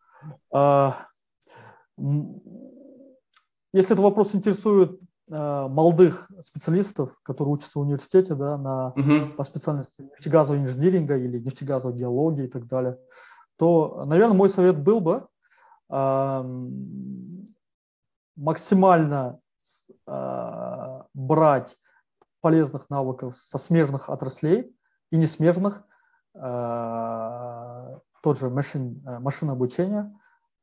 Если 3.73 3.92
этот 3.92 4.00
вопрос 4.00 4.35
интересует 4.35 4.99
молодых 5.28 6.30
специалистов, 6.42 7.18
которые 7.23 7.54
учатся 7.54 7.78
в 7.78 7.82
университете 7.82 8.35
да, 8.35 8.56
на, 8.56 8.88
угу. 8.90 9.35
по 9.37 9.44
специальности 9.44 10.02
нефтегазового 10.02 10.61
инжиниринга 10.62 11.16
или 11.16 11.38
нефтегазовой 11.38 11.96
геологии 11.96 12.44
и 12.46 12.49
так 12.49 12.66
далее, 12.66 12.99
то, 13.56 14.04
наверное, 14.04 14.37
мой 14.37 14.50
совет 14.50 14.78
был 14.78 15.00
бы 15.00 15.26
максимально 18.37 19.40
брать 21.14 21.76
полезных 22.40 22.88
навыков 22.90 23.37
со 23.37 23.58
смежных 23.58 24.08
отраслей 24.08 24.73
и 25.11 25.16
не 25.16 25.26
смежных, 25.26 25.78
э, 25.78 25.82
тот 28.26 28.38
же 28.38 28.50
машин, 28.50 29.02
э, 29.07 29.19
машинное 29.21 29.55
обучение, 29.55 30.12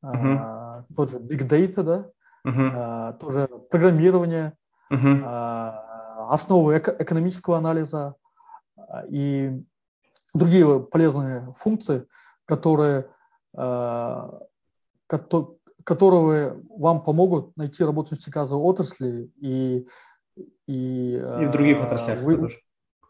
uh-huh. 0.04 0.84
тот 0.96 1.12
же 1.12 1.20
big 1.20 1.48
data, 1.48 1.82
да, 1.82 2.10
uh-huh. 2.46 3.18
тоже 3.20 3.48
программирование, 3.72 4.54
uh-huh. 4.92 6.30
основы 6.30 6.78
эко- 6.78 6.96
экономического 7.00 7.58
анализа 7.58 8.16
и 9.08 9.64
другие 10.34 10.82
полезные 10.82 11.54
функции, 11.56 12.06
которые, 12.46 13.08
которые 15.84 16.62
вам 16.70 17.04
помогут 17.04 17.56
найти 17.56 17.84
работу 17.86 18.10
в 18.10 18.12
нефтегазовой 18.12 18.64
отрасли 18.64 19.32
и, 19.38 19.88
и, 20.68 21.16
и 21.16 21.46
в 21.46 21.52
других 21.52 21.78
э, 21.78 21.82
отраслях. 21.82 22.22
Вы, 22.22 22.50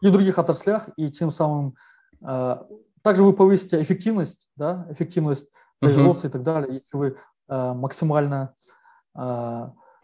и 0.00 0.08
в 0.08 0.12
других 0.12 0.38
отраслях, 0.38 0.88
и 0.96 1.10
тем 1.10 1.30
самым 1.30 1.68
э, 1.68 1.93
также 2.24 3.22
вы 3.22 3.34
повысите 3.34 3.80
эффективность, 3.82 4.48
да, 4.56 4.86
эффективность 4.90 5.48
производства 5.78 6.26
uh-huh. 6.26 6.30
и 6.30 6.32
так 6.32 6.42
далее, 6.42 6.74
если 6.74 6.96
вы 6.96 7.16
э, 7.48 7.72
максимально 7.74 8.54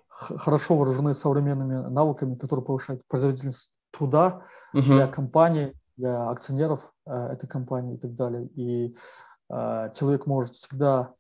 хорошо 0.09 0.77
вооружены 0.77 1.15
современными 1.15 1.89
навыками, 1.89 2.35
которые 2.35 2.65
повышают 2.65 3.03
производительность 3.09 3.73
труда 3.91 4.43
uh-huh. 4.75 4.83
для 4.83 5.09
компании, 5.09 5.73
для 5.97 6.29
акционеров 6.29 6.93
этой 7.07 7.49
компании 7.49 7.97
и 7.97 7.99
так 7.99 8.15
далее. 8.15 8.47
И 8.55 8.95
человек 9.49 10.27
может 10.27 10.55
всегда 10.55 11.15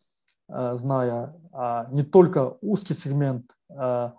зная 0.48 1.34
а, 1.52 1.86
не 1.90 2.02
только 2.02 2.56
узкий 2.60 2.94
сегмент 2.94 3.50
а, 3.68 4.14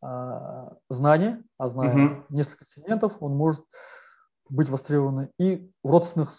а, 0.00 0.76
знаний, 0.88 1.36
а 1.58 1.68
зная 1.68 1.94
uh-huh. 1.94 2.24
несколько 2.30 2.64
сегментов, 2.64 3.16
он 3.20 3.36
может 3.36 3.64
быть 4.54 4.68
востребован 4.68 5.30
и 5.38 5.70
в 5.82 5.90
родственных 5.90 6.30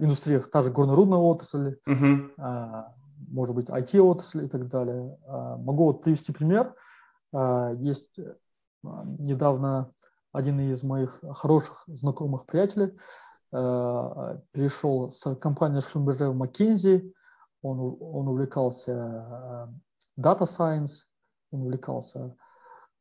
индустриях, 0.00 0.50
та 0.50 0.62
же 0.62 0.70
горно-рудная 0.70 1.18
отрасль, 1.18 1.78
uh-huh. 1.86 2.84
может 3.30 3.54
быть, 3.54 3.68
IT-отрасль 3.68 4.44
и 4.44 4.48
так 4.48 4.68
далее. 4.68 5.18
Могу 5.26 5.84
вот 5.84 6.02
привести 6.02 6.32
пример. 6.32 6.74
Есть 7.78 8.18
недавно 8.82 9.92
один 10.32 10.60
из 10.60 10.82
моих 10.82 11.20
хороших 11.36 11.84
знакомых 11.86 12.44
приятелей 12.44 12.92
перешел 13.50 15.10
с 15.10 15.34
компании 15.36 15.80
Шлюмберже 15.80 16.28
в 16.28 16.42
McKinsey, 16.42 17.12
он, 17.62 17.96
он 18.00 18.28
увлекался 18.28 19.68
э, 20.16 20.20
Data 20.20 20.42
Science, 20.42 21.06
он 21.50 21.62
увлекался 21.62 22.36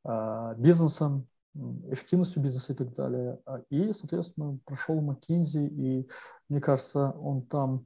э, 0.04 0.56
бизнесом, 0.58 1.28
эффективностью 1.92 2.42
бизнеса 2.42 2.74
и 2.74 2.76
так 2.76 2.94
далее. 2.94 3.40
А, 3.46 3.62
и, 3.70 3.94
соответственно, 3.94 4.60
прошел 4.66 5.02
McKinsey, 5.02 5.68
и, 5.68 6.10
мне 6.50 6.62
кажется, 6.62 7.12
он 7.12 7.44
там 7.44 7.86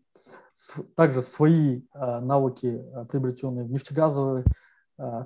также 0.96 1.22
свои 1.22 1.82
э, 1.94 2.20
навыки, 2.20 2.84
приобретенные 3.10 3.66
в 3.66 3.72
нефтегазовой 3.72 4.44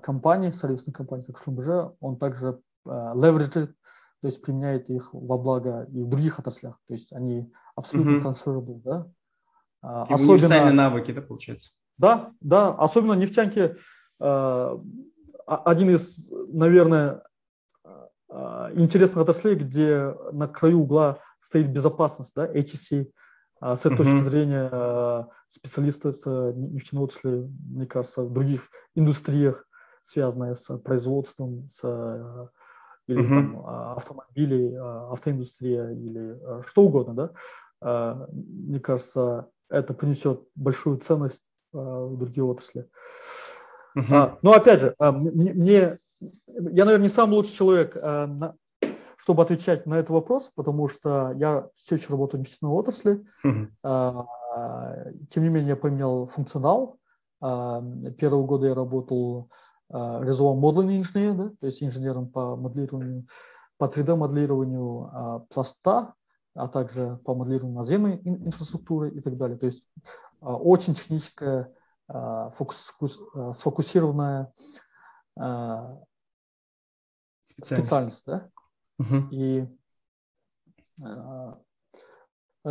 компании, 0.01 0.51
сервисной 0.51 0.93
компании, 0.93 1.25
как 1.25 1.37
Schlumberger, 1.37 1.91
он 1.99 2.17
также 2.17 2.61
leverage 2.85 3.51
ит, 3.51 3.75
то 4.21 4.27
есть 4.27 4.41
применяет 4.41 4.89
их 4.89 5.09
во 5.11 5.37
благо 5.37 5.85
и 5.91 6.01
в 6.01 6.07
других 6.07 6.39
отраслях. 6.39 6.79
То 6.87 6.93
есть 6.93 7.11
они 7.11 7.51
абсолютно 7.75 8.11
mm-hmm. 8.11 8.21
transferable, 8.21 8.81
да, 8.81 9.11
а, 9.81 10.05
Такие 10.05 10.35
особенно 10.35 10.71
навыки, 10.71 11.11
да, 11.11 11.21
получается? 11.21 11.71
Да, 11.97 12.31
да, 12.39 12.73
особенно 12.73 13.13
нефтянки 13.13 13.75
один 15.47 15.89
из, 15.89 16.29
наверное, 16.29 17.23
интересных 18.29 19.23
отраслей, 19.23 19.55
где 19.55 20.15
на 20.31 20.47
краю 20.47 20.81
угла 20.81 21.19
стоит 21.39 21.69
безопасность, 21.69 22.33
да, 22.35 22.47
HSC. 22.47 23.09
А 23.59 23.75
с 23.75 23.85
этой 23.85 23.93
uh-huh. 23.93 23.97
точки 23.97 24.21
зрения 24.23 24.69
э, 24.71 25.23
специалисты 25.47 26.11
с 26.11 26.25
нефтяной 26.25 27.05
отрасли, 27.05 27.49
мне 27.69 27.85
кажется, 27.85 28.23
в 28.23 28.33
других 28.33 28.69
индустриях, 28.95 29.65
связанные 30.03 30.55
с 30.55 30.77
производством, 30.79 31.69
с 31.69 32.49
или 33.07 33.23
uh-huh. 33.23 33.29
там, 33.29 33.67
автомобилей, 33.67 34.75
автоиндустрия 34.75 35.91
или 35.91 36.39
что 36.67 36.83
угодно, 36.83 37.31
да, 37.81 38.27
мне 38.31 38.79
кажется, 38.79 39.49
это 39.69 39.93
принесет 39.93 40.41
большую 40.55 40.97
ценность 40.97 41.43
в 41.71 42.17
другие 42.17 42.43
отрасли. 42.43 42.89
Uh-huh. 43.95 44.13
А, 44.13 44.37
но 44.41 44.53
опять 44.53 44.81
же, 44.81 44.95
а, 44.99 45.11
мне, 45.11 45.99
я, 46.47 46.85
наверное, 46.85 47.07
не 47.07 47.09
самый 47.09 47.35
лучший 47.35 47.55
человек, 47.55 47.95
на, 47.95 48.55
чтобы 49.25 49.41
отвечать 49.41 49.87
на 49.87 49.95
этот 49.95 50.11
вопрос, 50.11 50.51
потому 50.53 50.87
что 50.87 51.33
я 51.35 51.67
все 51.73 51.95
еще 51.95 52.09
работаю 52.09 52.43
в 52.43 52.47
нефтяной 52.47 52.73
отрасли. 52.73 53.25
А, 53.83 55.11
тем 55.31 55.43
не 55.43 55.49
менее, 55.49 55.69
я 55.69 55.75
поменял 55.75 56.27
функционал. 56.27 56.97
А, 57.41 57.83
первые 58.17 58.45
годы 58.45 58.67
я 58.67 58.75
работал 58.75 59.49
резовым 59.89 60.59
модульным 60.59 60.97
инженером, 60.97 61.37
да, 61.37 61.49
то 61.59 61.65
есть 61.65 61.83
инженером 61.83 62.29
по 62.29 62.55
моделированию, 62.55 63.27
по 63.77 63.85
3D-моделированию 63.85 65.09
а, 65.11 65.39
пласта 65.49 66.13
а 66.53 66.69
также 66.69 67.19
по 67.25 67.35
моделированию 67.35 67.77
наземной 67.77 68.21
инфраструктуры 68.23 69.09
и 69.09 69.19
так 69.19 69.35
далее. 69.35 69.57
То 69.57 69.65
есть 69.65 69.85
очень 70.39 70.93
техническая, 70.93 71.69
фокус, 72.07 72.93
сфокусированная 73.53 74.53
специальность, 77.45 77.87
специальность 77.87 78.25
да? 78.25 78.49
Угу. 78.99 79.27
И 79.31 79.67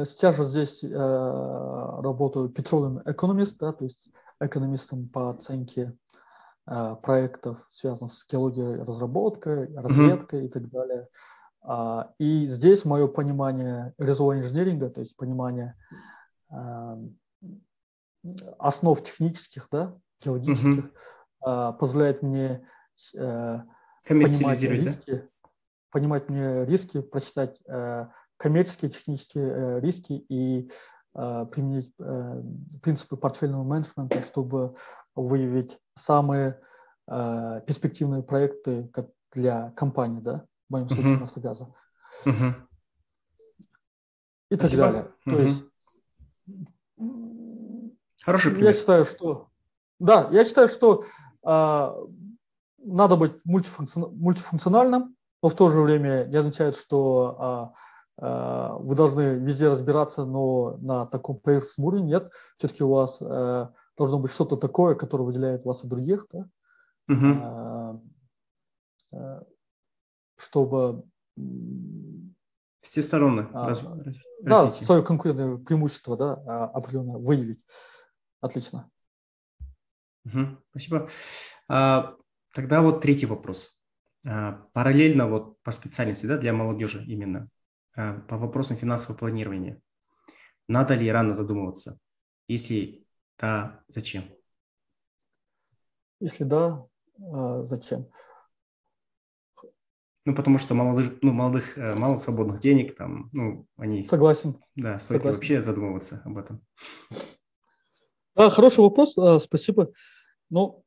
сейчас 0.04 0.36
же 0.36 0.44
здесь 0.44 0.82
работаю 0.82 2.48
petroleum 2.50 3.02
economist, 3.04 3.56
да, 3.58 3.72
то 3.72 3.84
есть 3.84 4.10
экономистом 4.40 5.08
по 5.08 5.28
оценке 5.30 5.96
проектов, 6.64 7.66
связанных 7.68 8.12
с 8.12 8.26
геологией, 8.26 8.82
разработкой, 8.82 9.74
разведкой 9.76 10.40
угу. 10.40 10.46
и 10.46 10.50
так 10.50 10.68
далее. 10.70 11.08
А, 11.60 12.12
и 12.18 12.46
здесь 12.46 12.84
мое 12.84 13.06
понимание 13.06 13.94
резового 13.98 14.38
инженеринга, 14.38 14.90
то 14.90 15.00
есть 15.00 15.16
понимание 15.16 15.76
основ 18.58 19.02
технических, 19.02 19.68
да, 19.70 19.94
геологических, 20.22 20.84
угу. 21.40 21.74
позволяет 21.78 22.22
мне 22.22 22.66
э, 24.04 24.08
понимать 24.08 24.60
риски, 24.60 25.10
да? 25.10 25.48
понимать 25.90 26.28
мне 26.28 26.64
риски, 26.64 27.00
прочитать 27.00 27.60
э, 27.66 28.06
коммерческие, 28.36 28.90
технические 28.90 29.48
э, 29.48 29.80
риски 29.80 30.12
и 30.28 30.70
применить 31.12 31.94
принципы 32.82 33.16
портфельного 33.16 33.62
менеджмента, 33.62 34.20
чтобы 34.20 34.74
выявить 35.14 35.78
самые 35.94 36.60
перспективные 37.06 38.24
проекты 38.24 38.90
для 39.30 39.70
компании, 39.76 40.20
да, 40.20 40.44
в 40.68 40.72
моем 40.72 40.88
случае 40.88 41.14
uh-huh. 41.14 41.20
Нафтогаза. 41.20 41.72
Uh-huh. 42.24 42.54
И 44.50 44.56
так 44.56 44.70
Спасибо. 44.70 44.82
далее. 44.82 45.02
Uh-huh. 45.24 45.30
То 45.30 45.40
есть 45.40 45.64
Хороший 48.24 48.50
пример. 48.50 48.70
Я 48.70 48.72
считаю, 48.72 49.04
что 49.04 49.50
да, 49.98 50.28
я 50.32 50.44
считаю, 50.44 50.68
что 50.68 51.04
а, 51.42 51.96
надо 52.84 53.16
быть 53.16 53.32
мультифункцион, 53.44 54.16
мультифункциональным, 54.16 55.16
но 55.42 55.48
в 55.48 55.54
то 55.54 55.68
же 55.68 55.80
время 55.80 56.24
не 56.24 56.36
означает, 56.36 56.76
что 56.76 57.36
а, 57.38 57.72
а, 58.18 58.78
вы 58.78 58.94
должны 58.94 59.38
везде 59.38 59.68
разбираться, 59.68 60.24
но 60.24 60.76
на 60.78 61.06
таком 61.06 61.38
поверхностном 61.38 61.86
уровне 61.86 62.06
нет. 62.06 62.32
Все-таки 62.56 62.84
у 62.84 62.90
вас 62.90 63.20
а, 63.20 63.72
должно 63.96 64.18
быть 64.18 64.32
что-то 64.32 64.56
такое, 64.56 64.94
которое 64.94 65.24
выделяет 65.24 65.64
вас 65.64 65.82
от 65.82 65.88
других, 65.88 66.26
да? 66.32 66.46
Uh-huh. 67.10 67.40
А, 67.42 68.00
а, 69.12 69.42
чтобы 70.36 71.04
всесторонне 72.80 73.48
а, 73.52 73.68
раз, 73.68 73.84
да, 74.42 74.68
свое 74.68 75.02
конкурентное 75.02 75.56
преимущество 75.56 76.16
да, 76.16 76.42
а, 76.46 76.64
определенно 76.66 77.18
выявить. 77.18 77.64
Отлично. 78.40 78.90
Угу, 80.26 80.58
спасибо. 80.70 81.08
А, 81.68 82.14
тогда 82.54 82.80
вот 82.80 83.02
третий 83.02 83.26
вопрос. 83.26 83.78
А, 84.26 84.52
параллельно 84.72 85.28
вот 85.28 85.60
по 85.62 85.70
специальности, 85.70 86.26
да, 86.26 86.38
для 86.38 86.52
молодежи 86.52 87.04
именно. 87.04 87.48
э, 87.96 88.20
по 88.28 88.38
вопросам 88.38 88.76
финансового 88.76 89.16
планирования. 89.16 89.80
Надо 90.66 90.94
ли 90.94 91.12
рано 91.12 91.34
задумываться? 91.34 91.98
Если 92.48 93.06
да, 93.38 93.84
зачем? 93.88 94.24
Если 96.20 96.44
да, 96.44 96.86
а 97.20 97.64
зачем? 97.64 98.08
Ну, 100.24 100.34
потому 100.34 100.58
что 100.58 100.74
молодых, 100.74 101.18
ну, 101.20 101.32
молодых, 101.32 101.76
э, 101.76 101.94
мало 101.94 102.16
свободных 102.16 102.58
денег, 102.60 102.96
там, 102.96 103.28
ну, 103.32 103.66
они... 103.76 104.06
Согласен. 104.06 104.58
Да, 104.74 104.98
стоит 104.98 105.20
Согласен. 105.20 105.36
вообще 105.36 105.62
задумываться 105.62 106.22
об 106.24 106.38
этом. 106.38 106.64
Да, 108.34 108.48
хороший 108.48 108.80
вопрос, 108.80 109.16
спасибо. 109.42 109.92
Ну, 110.48 110.84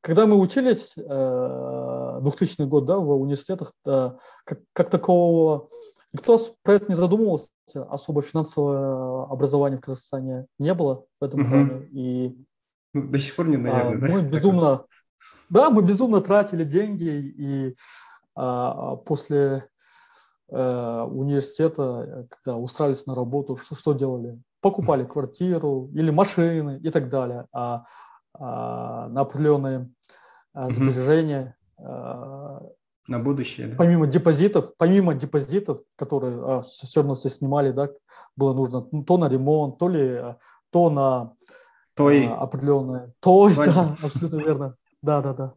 когда 0.00 0.26
мы 0.26 0.36
учились, 0.38 0.94
2000 0.96 2.62
год, 2.62 2.84
да, 2.84 2.98
в 2.98 3.10
университетах, 3.10 3.72
как, 3.84 4.60
как 4.72 4.90
такого, 4.90 5.68
никто 6.12 6.38
про 6.62 6.74
это 6.74 6.86
не 6.88 6.94
задумывался, 6.94 7.48
особо 7.90 8.22
финансового 8.22 9.30
образования 9.30 9.76
в 9.76 9.80
Казахстане 9.80 10.46
не 10.58 10.74
было 10.74 11.04
в 11.20 11.24
этом 11.24 11.40
угу. 11.40 11.48
плане. 11.50 11.86
И 11.92 12.36
ну, 12.94 13.08
до 13.08 13.18
сих 13.18 13.36
пор 13.36 13.48
не, 13.48 13.56
наверное, 13.56 13.96
а, 13.96 14.00
да? 14.00 14.08
Мы 14.08 14.22
безумно, 14.22 14.84
да, 15.50 15.70
мы 15.70 15.82
безумно 15.82 16.20
тратили 16.20 16.64
деньги, 16.64 17.34
и 17.36 17.76
а, 18.34 18.96
после 18.96 19.68
а, 20.50 21.04
университета, 21.04 22.26
когда 22.30 22.56
устраивались 22.56 23.06
на 23.06 23.14
работу, 23.14 23.56
что, 23.56 23.74
что 23.74 23.92
делали? 23.92 24.40
Покупали 24.60 25.04
квартиру 25.04 25.90
или 25.94 26.10
машины 26.10 26.80
и 26.82 26.90
так 26.90 27.08
далее. 27.10 27.46
А, 27.52 27.84
а 27.84 27.84
на 28.38 29.20
определенные 29.20 29.90
а, 30.52 30.70
сбережения 30.70 31.56
а, 31.78 32.62
на 33.06 33.18
будущее. 33.18 33.68
Да? 33.68 33.76
Помимо 33.76 34.06
депозитов, 34.06 34.76
помимо 34.76 35.14
депозитов, 35.14 35.80
которые 35.96 36.40
а, 36.44 36.60
все 36.62 37.00
равно 37.00 37.14
все 37.14 37.30
снимали, 37.30 37.72
да, 37.72 37.90
было 38.36 38.54
нужно 38.54 38.86
ну, 38.92 39.02
то 39.04 39.18
на 39.18 39.28
ремонт, 39.28 39.78
то 39.78 39.88
ли 39.88 40.20
то 40.70 40.90
на 40.90 41.32
той. 41.94 42.26
А, 42.26 42.36
определенное. 42.36 43.12
Той, 43.20 43.54
Той, 43.54 43.66
да, 43.66 43.96
абсолютно 44.02 44.36
верно. 44.38 44.76
Да, 45.02 45.22
да, 45.22 45.32
да. 45.34 45.54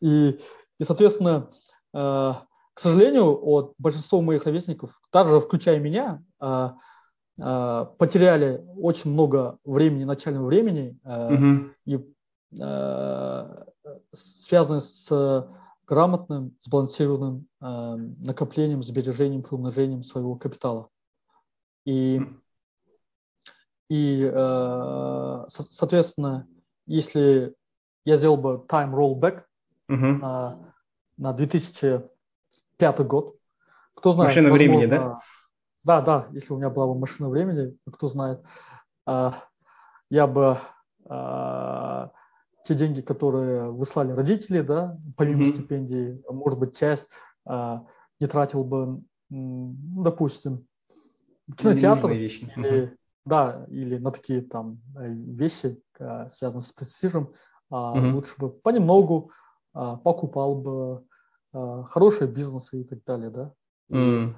И, 0.00 0.38
и 0.78 0.84
соответственно, 0.84 1.50
э, 1.92 2.32
к 2.74 2.80
сожалению, 2.80 3.38
от 3.44 3.74
большинства 3.78 4.20
моих 4.20 4.44
ровесников, 4.44 5.00
также 5.10 5.40
включая 5.40 5.80
меня, 5.80 6.22
э, 6.40 6.70
потеряли 7.38 8.66
очень 8.76 9.12
много 9.12 9.58
времени, 9.64 10.04
начального 10.04 10.46
времени, 10.46 10.98
э, 11.04 11.34
угу. 11.34 11.70
и 11.84 12.04
э, 12.60 13.64
связанное 14.12 14.80
с 14.80 15.48
грамотным, 15.86 16.56
сбалансированным 16.60 17.46
э, 17.60 17.96
накоплением, 18.26 18.82
сбережением, 18.82 19.42
приумножением 19.42 20.02
своего 20.02 20.34
капитала. 20.34 20.88
И 21.86 22.20
и, 23.88 24.30
э, 24.30 25.44
соответственно, 25.48 26.46
если 26.86 27.54
я 28.04 28.16
сделал 28.16 28.36
бы 28.36 28.64
time 28.68 28.92
rollback 28.92 29.44
uh-huh. 29.90 30.18
на, 30.18 30.74
на 31.16 31.32
2005 31.32 33.06
год, 33.06 33.36
кто 33.94 34.12
знает... 34.12 34.28
Машина 34.28 34.50
возможно, 34.50 34.74
времени, 34.74 34.90
да? 34.90 35.18
Да, 35.84 36.00
да, 36.00 36.28
если 36.32 36.52
у 36.52 36.56
меня 36.56 36.70
была 36.70 36.86
бы 36.86 36.98
машина 36.98 37.28
времени, 37.28 37.76
кто 37.90 38.08
знает, 38.08 38.44
э, 39.06 39.30
я 40.10 40.26
бы 40.26 40.58
э, 41.08 42.08
те 42.64 42.74
деньги, 42.74 43.00
которые 43.00 43.70
выслали 43.70 44.12
родители, 44.12 44.60
да, 44.60 44.98
помимо 45.16 45.42
uh-huh. 45.42 45.52
стипендий, 45.52 46.22
может 46.28 46.58
быть, 46.58 46.76
часть 46.76 47.08
не 48.20 48.26
тратил 48.26 48.62
бы, 48.62 49.00
ну, 49.30 50.02
допустим, 50.02 50.66
кинотеатр 51.56 52.10
или, 52.10 52.26
uh-huh 52.26 52.96
да, 53.24 53.66
или 53.68 53.98
на 53.98 54.10
такие 54.10 54.40
там 54.42 54.80
э, 54.96 55.12
вещи, 55.12 55.80
связанные 56.30 56.62
с 56.62 56.72
престижем, 56.72 57.34
mm-hmm. 57.70 58.12
лучше 58.12 58.34
бы 58.38 58.50
понемногу 58.50 59.30
а, 59.72 59.96
покупал 59.96 60.54
бы 60.56 61.04
а, 61.52 61.82
хорошие 61.84 62.28
бизнесы 62.28 62.80
и 62.80 62.84
так 62.84 63.04
далее, 63.04 63.30
да. 63.30 63.52
Mm. 63.90 64.34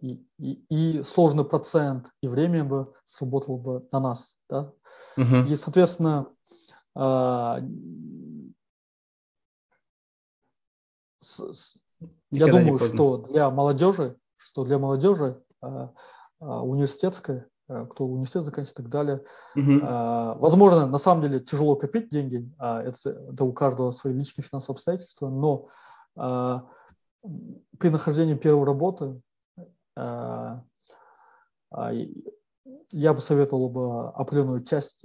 И, 0.00 0.20
и, 0.38 0.64
и 0.68 1.02
сложный 1.04 1.44
процент 1.44 2.10
и 2.22 2.28
время 2.28 2.64
бы 2.64 2.92
сработал 3.04 3.56
бы 3.56 3.86
на 3.92 4.00
нас, 4.00 4.34
да. 4.48 4.72
Mm-hmm. 5.16 5.48
И, 5.48 5.56
соответственно, 5.56 6.26
с, 6.96 7.52
с, 11.20 11.78
я 12.32 12.46
думаю, 12.48 12.80
что 12.80 13.18
для 13.18 13.50
молодежи, 13.50 14.16
что 14.36 14.64
для 14.64 14.78
молодежи 14.80 15.40
университетская 16.40 17.48
Э, 17.68 17.86
кто 17.86 18.06
университет 18.06 18.44
заканчивает 18.44 18.78
и 18.78 18.82
так 18.82 18.90
далее. 18.90 19.24
Угу. 19.54 20.40
Возможно, 20.40 20.86
на 20.86 20.98
самом 20.98 21.22
деле 21.22 21.40
тяжело 21.40 21.76
копить 21.76 22.08
деньги, 22.08 22.50
а 22.58 22.82
это, 22.82 23.10
это 23.10 23.44
у 23.44 23.52
каждого 23.52 23.90
свои 23.90 24.14
личные 24.14 24.44
финансовые 24.44 24.76
обстоятельства, 24.76 25.28
но 25.28 25.68
а, 26.16 26.64
при 27.78 27.90
нахождении 27.90 28.34
первой 28.34 28.64
работы 28.64 29.04
а, 29.04 29.20
я 32.90 33.14
бы 33.14 33.20
советовал 33.20 33.68
бы 33.68 34.08
определенную 34.10 34.62
часть 34.62 35.04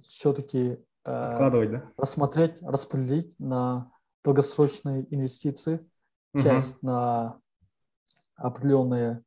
все-таки 0.00 0.78
Откладывать, 1.02 1.70
да? 1.70 1.92
рассмотреть, 1.96 2.62
распределить 2.62 3.38
на 3.38 3.90
долгосрочные 4.24 5.06
инвестиции, 5.14 5.86
часть 6.36 6.76
угу. 6.76 6.86
на 6.86 7.40
определенные 8.36 9.24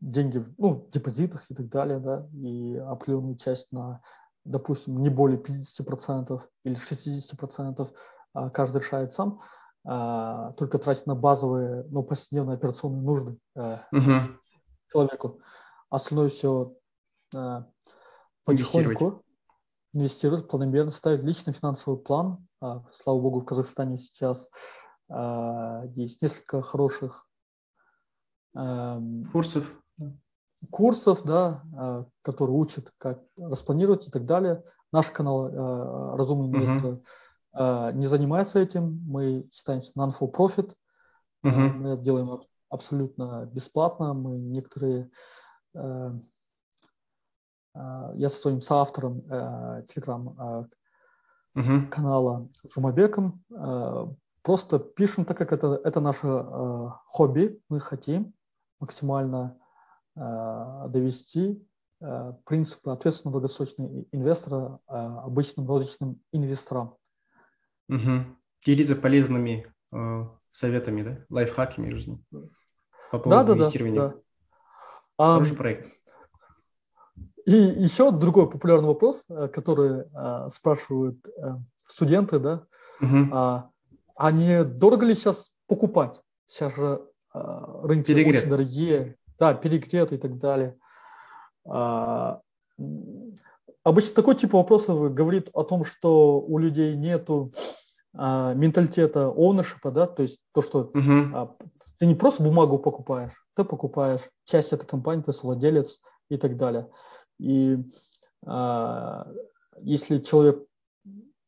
деньги 0.00 0.38
в 0.38 0.54
ну, 0.58 0.88
депозитах 0.92 1.50
и 1.50 1.54
так 1.54 1.68
далее, 1.68 1.98
да, 1.98 2.28
и 2.32 2.76
определенную 2.76 3.36
часть 3.36 3.72
на, 3.72 4.02
допустим, 4.44 4.98
не 4.98 5.08
более 5.08 5.38
50% 5.40 6.40
или 6.64 6.76
60%, 6.76 7.90
а 8.34 8.50
каждый 8.50 8.82
решает 8.82 9.12
сам, 9.12 9.40
а, 9.86 10.52
только 10.52 10.78
тратить 10.78 11.06
на 11.06 11.14
базовые, 11.14 11.84
ну, 11.90 12.02
повседневные 12.02 12.56
операционные 12.56 13.02
нужды 13.02 13.38
uh-huh. 13.56 14.36
человеку. 14.88 15.40
Остальное 15.90 16.28
все 16.28 16.74
а, 17.34 17.66
потихоньку 18.44 19.22
инвестировать, 19.92 20.48
планомерно 20.48 20.90
ставить 20.90 21.22
личный 21.22 21.52
финансовый 21.52 21.98
план. 21.98 22.46
Слава 22.92 23.20
богу, 23.20 23.40
в 23.40 23.44
Казахстане 23.46 23.96
сейчас 23.96 24.50
есть 25.94 26.20
несколько 26.20 26.60
хороших 26.60 27.26
курсов 28.52 29.76
курсов, 30.70 31.22
да, 31.24 31.62
а, 31.76 32.06
которые 32.22 32.56
учат, 32.56 32.92
как 32.98 33.22
распланировать 33.36 34.08
и 34.08 34.10
так 34.10 34.24
далее. 34.24 34.62
Наш 34.92 35.10
канал 35.10 35.46
а, 35.46 36.16
«Разумные 36.16 36.50
инвесторы» 36.50 36.94
uh-huh. 36.94 37.04
Не 37.58 38.06
занимается 38.06 38.58
этим. 38.58 39.02
Мы 39.06 39.48
считаемся 39.52 39.92
non-for-profit. 39.96 40.74
Uh-huh. 41.44 41.72
Мы 41.72 41.90
это 41.90 42.02
делаем 42.02 42.42
абсолютно 42.68 43.46
бесплатно. 43.46 44.14
Мы 44.14 44.38
некоторые... 44.38 45.10
Я 45.74 46.20
со 48.28 48.36
своим 48.36 48.62
соавтором 48.62 49.22
телеграм-канала 49.86 50.68
uh-huh. 51.54 52.48
Жумабеком 52.74 53.44
просто 54.42 54.78
пишем, 54.78 55.24
так 55.24 55.36
как 55.36 55.52
это, 55.52 55.80
это 55.84 56.00
наше 56.00 56.26
хобби. 57.06 57.60
Мы 57.68 57.80
хотим 57.80 58.34
максимально 58.80 59.58
довести 60.14 61.66
принципы 62.44 62.90
ответственного 62.90 63.40
долгосрочного 63.40 64.04
инвестора 64.12 64.80
обычным 64.86 65.66
розничным 65.66 66.20
инвесторам. 66.32 66.96
Угу. 67.88 68.24
Делиться 68.64 68.96
полезными 68.96 69.72
советами, 70.50 71.02
да, 71.02 71.18
лайфхаками 71.30 71.90
жизни 71.90 72.22
по 73.10 73.18
поводу 73.18 73.30
да, 73.30 73.44
да, 73.44 73.54
инвестирования. 73.54 74.00
Да, 74.00 74.08
да. 75.18 75.34
Хороший 75.34 75.54
um, 75.54 75.56
проект. 75.56 75.88
И 77.46 77.52
еще 77.52 78.10
другой 78.10 78.50
популярный 78.50 78.88
вопрос, 78.88 79.26
который 79.52 80.04
uh, 80.08 80.48
спрашивают 80.48 81.24
uh, 81.38 81.60
студенты, 81.86 82.38
да, 82.38 82.66
угу. 83.00 83.16
uh, 83.16 83.62
а 84.16 84.30
не 84.32 84.64
дорого 84.64 85.06
ли 85.06 85.14
сейчас 85.14 85.52
покупать? 85.68 86.20
Сейчас 86.46 86.74
же 86.74 87.02
uh, 87.34 87.86
рынки 87.86 88.08
Перегрет. 88.08 88.42
очень 88.42 88.50
дорогие, 88.50 89.16
да, 89.38 89.54
перегрет 89.54 90.12
и 90.12 90.18
так 90.18 90.38
далее. 90.38 90.76
А, 91.68 92.40
обычно 93.86 94.14
такой 94.14 94.34
тип 94.34 94.52
вопросов 94.52 95.14
говорит 95.14 95.48
о 95.52 95.62
том, 95.62 95.84
что 95.84 96.40
у 96.40 96.58
людей 96.58 96.96
нету 96.96 97.52
а, 98.12 98.52
менталитета 98.54 99.32
ownership, 99.36 99.90
да, 99.92 100.06
то 100.06 100.22
есть 100.22 100.40
то, 100.52 100.60
что 100.60 100.90
uh-huh. 100.92 101.30
а, 101.32 101.56
ты 101.98 102.06
не 102.06 102.16
просто 102.16 102.42
бумагу 102.42 102.80
покупаешь, 102.80 103.46
ты 103.54 103.62
покупаешь 103.64 104.22
часть 104.44 104.72
этой 104.72 104.86
компании, 104.86 105.22
ты 105.22 105.32
владелец 105.40 106.00
и 106.28 106.36
так 106.36 106.56
далее. 106.56 106.88
И 107.38 107.78
а, 108.44 109.28
если 109.78 110.18
человек, 110.18 110.64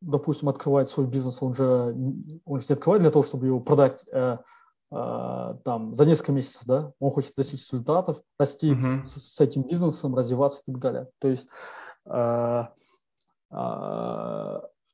допустим, 0.00 0.48
открывает 0.48 0.88
свой 0.88 1.06
бизнес, 1.06 1.42
он 1.42 1.56
же, 1.56 1.64
он 2.44 2.60
же 2.60 2.66
не 2.68 2.74
открывает 2.74 3.02
для 3.02 3.10
того, 3.10 3.24
чтобы 3.24 3.46
его 3.46 3.58
продать 3.58 4.04
а, 4.90 5.54
там 5.64 5.96
за 5.96 6.06
несколько 6.06 6.30
месяцев, 6.30 6.62
да, 6.66 6.92
он 7.00 7.10
хочет 7.10 7.32
достичь 7.36 7.66
результатов, 7.66 8.22
расти 8.38 8.74
uh-huh. 8.74 9.04
с, 9.04 9.34
с 9.34 9.40
этим 9.40 9.62
бизнесом, 9.62 10.14
развиваться 10.14 10.60
и 10.60 10.72
так 10.72 10.80
далее. 10.80 11.08
То 11.18 11.28
есть 11.28 11.48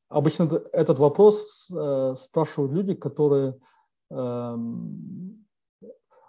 обычно 0.08 0.44
этот 0.72 0.98
вопрос 0.98 1.70
спрашивают 2.16 2.72
люди, 2.72 2.94
которые 2.94 3.58
эм, 4.10 5.44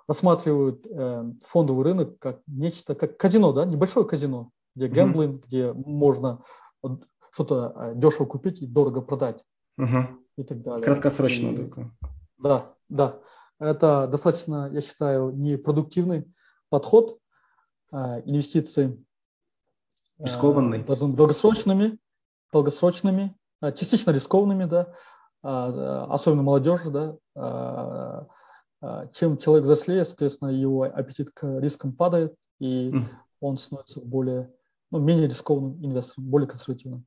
рассматривают 0.07 0.85
э, 0.85 1.31
фондовый 1.43 1.83
рынок 1.83 2.19
как 2.19 2.41
нечто, 2.47 2.95
как 2.95 3.17
казино, 3.17 3.53
да, 3.53 3.65
небольшое 3.65 4.05
казино, 4.05 4.51
где 4.75 4.87
гэмблинг, 4.87 5.43
mm-hmm. 5.43 5.47
где 5.47 5.73
можно 5.73 6.43
что-то 7.31 7.73
э, 7.75 7.93
дешево 7.95 8.25
купить 8.25 8.61
и 8.61 8.67
дорого 8.67 9.01
продать 9.01 9.43
mm-hmm. 9.79 10.17
и 10.37 10.43
так 10.43 10.61
далее. 10.61 10.83
Краткосрочно 10.83 11.47
и, 11.47 11.55
только. 11.55 11.91
Да, 12.37 12.73
да. 12.89 13.19
Это 13.57 14.07
достаточно, 14.07 14.69
я 14.71 14.81
считаю, 14.81 15.31
непродуктивный 15.31 16.31
подход. 16.69 17.19
Э, 17.91 18.21
инвестиции 18.25 19.03
рискованный. 20.19 20.79
Быть 20.79 21.15
долгосрочными, 21.15 21.97
долгосрочными, 22.51 23.35
э, 23.61 23.71
частично 23.73 24.11
рискованными, 24.11 24.65
да, 24.65 24.93
э, 25.43 25.47
особенно 25.47 26.43
молодежи, 26.43 26.89
да, 26.89 28.27
а, 28.85 29.07
чем 29.07 29.37
человек 29.37 29.63
взрослее, 29.63 30.05
соответственно, 30.05 30.49
его 30.49 30.83
аппетит 30.83 31.31
к 31.33 31.59
рискам 31.59 31.91
падает, 31.93 32.35
и 32.59 32.91
mm. 32.91 33.01
он 33.39 33.57
становится 33.57 33.99
более, 33.99 34.53
ну, 34.91 34.99
менее 34.99 35.27
рискованным 35.27 35.83
инвестором, 35.83 36.29
более 36.29 36.47
консервативным. 36.47 37.05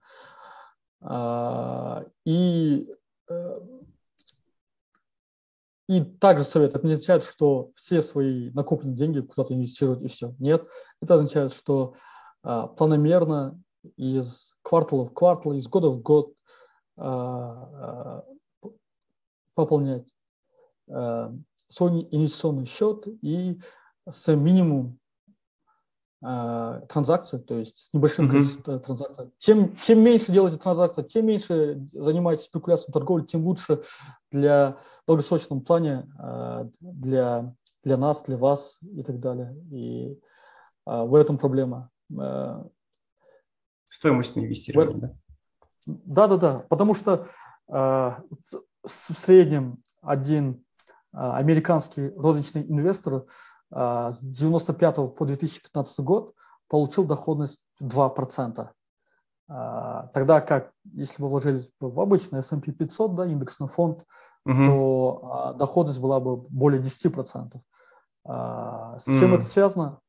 А, 1.01 2.05
и, 2.25 2.88
э, 3.29 3.61
и 5.88 6.01
также 6.03 6.42
совет, 6.42 6.75
это 6.75 6.85
не 6.85 6.94
означает, 6.94 7.23
что 7.23 7.71
все 7.77 8.03
свои 8.03 8.51
накопленные 8.51 8.97
деньги 8.97 9.21
куда-то 9.21 9.55
инвестировать 9.55 10.03
и 10.03 10.09
все. 10.09 10.35
Нет, 10.40 10.66
это 11.01 11.14
означает, 11.14 11.53
что 11.53 11.94
а, 11.94 12.08
планомерно 12.76 13.61
из 13.96 14.56
квартала 14.62 15.04
в 15.04 15.12
квартал, 15.12 15.52
из 15.52 15.68
года 15.68 15.90
в 15.90 16.00
год 16.00 16.32
пополнять 19.54 20.06
свой 20.87 22.08
инвестиционный 22.11 22.64
счет 22.64 23.06
и 23.22 23.61
с 24.08 24.34
минимум 24.34 24.98
транзакций, 26.20 27.38
то 27.38 27.54
есть 27.54 27.76
с 27.78 27.92
небольшим 27.92 28.26
mm-hmm. 28.26 28.30
количеством 28.30 28.80
транзакций. 28.80 29.30
Чем, 29.38 29.76
чем 29.76 30.00
меньше 30.00 30.32
делаете 30.32 30.56
транзакций, 30.58 31.04
тем 31.04 31.26
меньше 31.26 31.87
занимаетесь 31.92 32.46
спекуляцией 32.46 32.92
торговлей, 32.92 33.26
тем 33.26 33.44
лучше 33.44 33.82
для 34.32 34.78
долгосрочном 35.06 35.61
плане 35.61 36.08
для, 36.80 37.54
для 37.84 37.96
нас, 37.96 38.22
для 38.22 38.37
вас 38.37 38.80
и 38.82 39.02
так 39.02 39.20
далее. 39.20 39.54
И 39.70 40.18
в 40.87 41.14
этом 41.14 41.38
проблема. 41.38 41.90
Э, 42.16 42.64
Стоимость 43.88 44.37
инвестирования, 44.37 44.97
да? 44.97 45.14
Да, 45.87 46.27
да, 46.27 46.37
да. 46.37 46.59
Потому 46.68 46.94
что 46.94 47.27
э, 47.68 47.73
в 47.73 48.18
среднем 48.85 49.83
один 50.03 50.64
а, 51.12 51.37
американский 51.37 52.11
розничный 52.16 52.62
инвестор 52.62 53.25
а, 53.71 54.12
с 54.12 54.21
95 54.21 55.14
по 55.16 55.25
2015 55.25 56.01
год 56.01 56.35
получил 56.68 57.05
доходность 57.05 57.61
2%. 57.83 58.68
А, 59.51 60.07
тогда 60.09 60.40
как, 60.40 60.73
если 60.92 61.23
бы 61.23 61.29
вложились 61.29 61.71
в 61.81 62.01
обычный 62.01 62.40
S&P 62.40 62.73
500, 62.73 63.14
да, 63.14 63.27
индексный 63.27 63.68
фонд, 63.68 64.05
угу. 64.44 64.55
то 64.55 65.55
доходность 65.59 66.01
была 66.01 66.21
бы 66.21 66.37
более 66.37 66.81
10%. 66.81 67.61
С 68.25 69.05
чем 69.05 69.33
mm. 69.33 69.37
это 69.37 69.44
связано? 69.44 70.01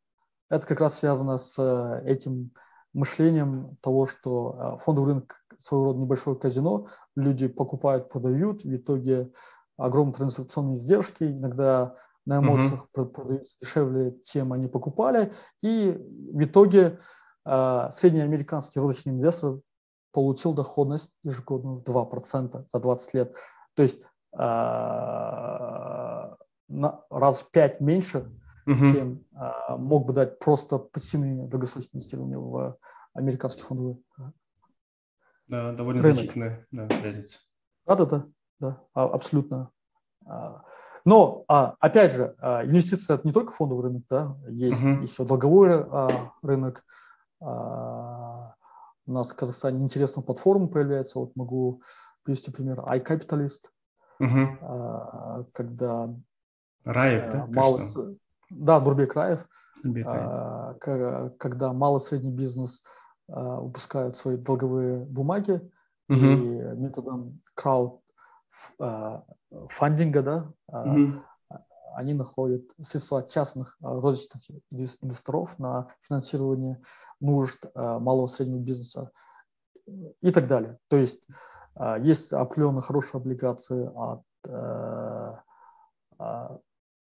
Это 0.49 0.65
как 0.65 0.79
раз 0.79 0.95
связано 0.95 1.37
с 1.37 1.55
э, 1.57 2.03
этим 2.05 2.51
мышлением 2.93 3.77
того, 3.81 4.07
что 4.07 4.79
фондовый 4.83 5.13
рынок 5.13 5.43
своего 5.59 5.87
рода 5.87 5.99
небольшое 5.99 6.35
казино, 6.37 6.87
люди 7.15 7.47
покупают, 7.47 8.09
продают, 8.09 8.63
в 8.63 8.75
итоге 8.75 9.31
огромные 9.77 10.15
транзакционные 10.15 10.75
издержки, 10.75 11.23
иногда 11.23 11.95
на 12.25 12.39
эмоциях 12.39 12.87
mm-hmm. 12.95 13.05
продаются 13.05 13.55
дешевле, 13.61 14.17
чем 14.23 14.53
они 14.53 14.67
покупали. 14.67 15.33
И 15.61 15.91
в 15.91 16.43
итоге 16.43 16.99
э, 17.45 17.89
среднеамериканский 17.91 18.81
розничный 18.81 19.13
инвестор 19.13 19.59
получил 20.11 20.53
доходность 20.53 21.11
ежегодную 21.23 21.81
2% 21.81 22.65
за 22.71 22.79
20 22.79 23.13
лет. 23.13 23.35
То 23.75 23.83
есть 23.83 24.01
э, 24.01 24.37
на 24.37 26.35
раз 27.09 27.41
в 27.41 27.49
5 27.51 27.81
меньше, 27.81 28.31
mm-hmm. 28.69 28.91
чем 28.91 29.25
э, 29.33 29.75
мог 29.77 30.05
бы 30.05 30.13
дать 30.13 30.39
просто 30.39 30.77
пассивные 30.77 31.47
долгосрочные 31.47 31.99
инвестирования 31.99 32.37
в 32.37 32.77
американский 33.13 33.63
фондовый 33.63 34.03
Да, 35.47 35.73
довольно 35.73 36.01
рынок. 36.01 36.17
значительная 36.17 36.67
да, 36.71 36.87
разница. 37.01 37.39
Да-да-да 37.85 38.25
да, 38.59 38.81
а, 38.93 39.05
абсолютно. 39.05 39.71
А, 40.25 40.63
но, 41.05 41.45
а, 41.47 41.75
опять 41.79 42.11
же, 42.11 42.35
инвестиции– 42.41 43.13
это 43.15 43.25
не 43.25 43.33
только 43.33 43.53
фондовый 43.53 43.85
рынок, 43.85 44.03
да, 44.09 44.37
есть 44.47 44.83
uh-huh. 44.83 45.01
еще 45.01 45.25
долговой 45.25 45.85
рынок. 46.43 46.85
У 47.41 49.11
нас 49.11 49.31
в 49.31 49.35
Казахстане 49.35 49.81
интересная 49.81 50.23
платформа 50.23 50.67
появляется, 50.67 51.19
вот 51.19 51.35
могу 51.35 51.81
привести 52.23 52.51
пример 52.51 52.81
iCapitalist, 52.81 53.69
uh-huh. 54.21 55.45
когда 55.53 56.13
Раев, 56.83 57.31
да? 57.31 57.47
Мало, 57.47 57.81
да, 58.49 58.79
Нурбек 58.79 59.15
Раев, 59.15 59.47
Раев. 59.83 61.37
когда 61.37 61.73
малый 61.73 61.99
средний 61.99 62.31
бизнес 62.31 62.83
выпускают 63.27 64.17
свои 64.17 64.37
долговые 64.37 65.05
бумаги 65.05 65.61
uh-huh. 66.09 66.73
и 66.73 66.77
методом 66.77 67.41
крауд 67.53 68.01
а, 68.79 69.23
фандинга, 69.69 70.21
да, 70.21 70.51
mm-hmm. 70.71 71.21
они 71.95 72.13
находят 72.13 72.63
средства 72.81 73.23
частных 73.23 73.77
а, 73.81 73.99
розничных 73.99 74.41
инвесторов 74.71 75.57
на 75.59 75.93
финансирование 76.01 76.81
нужд 77.19 77.65
малого 77.75 78.25
и 78.25 78.29
среднего 78.29 78.61
бизнеса 78.61 79.11
и 80.21 80.31
так 80.31 80.47
далее. 80.47 80.77
То 80.87 80.97
есть 80.97 81.19
есть 81.99 82.31
определенные 82.33 82.81
хорошие 82.81 83.19
облигации 83.19 83.89
от, 83.93 84.23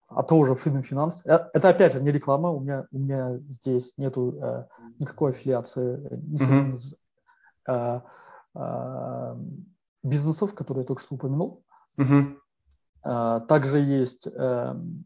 от 0.08 0.28
того 0.28 0.46
же 0.46 0.54
Freedom 0.54 0.84
Finance. 0.84 1.22
Э, 1.26 1.50
это 1.54 1.70
опять 1.70 1.94
же 1.94 2.02
не 2.02 2.12
реклама, 2.12 2.50
у 2.50 2.60
меня, 2.60 2.88
у 2.92 2.98
меня 2.98 3.38
здесь 3.50 3.94
нету 3.98 4.68
никакой 5.00 5.32
аффилиации, 5.32 6.00
не 6.12 6.38
mm-hmm 6.38 8.02
бизнесов, 10.04 10.54
которые 10.56 10.84
я 10.84 10.88
только 10.88 11.02
что 11.02 11.16
упомянул. 11.16 11.64
Угу. 11.98 12.40
Также 13.48 13.80
есть 13.80 14.28
эм, 14.28 15.06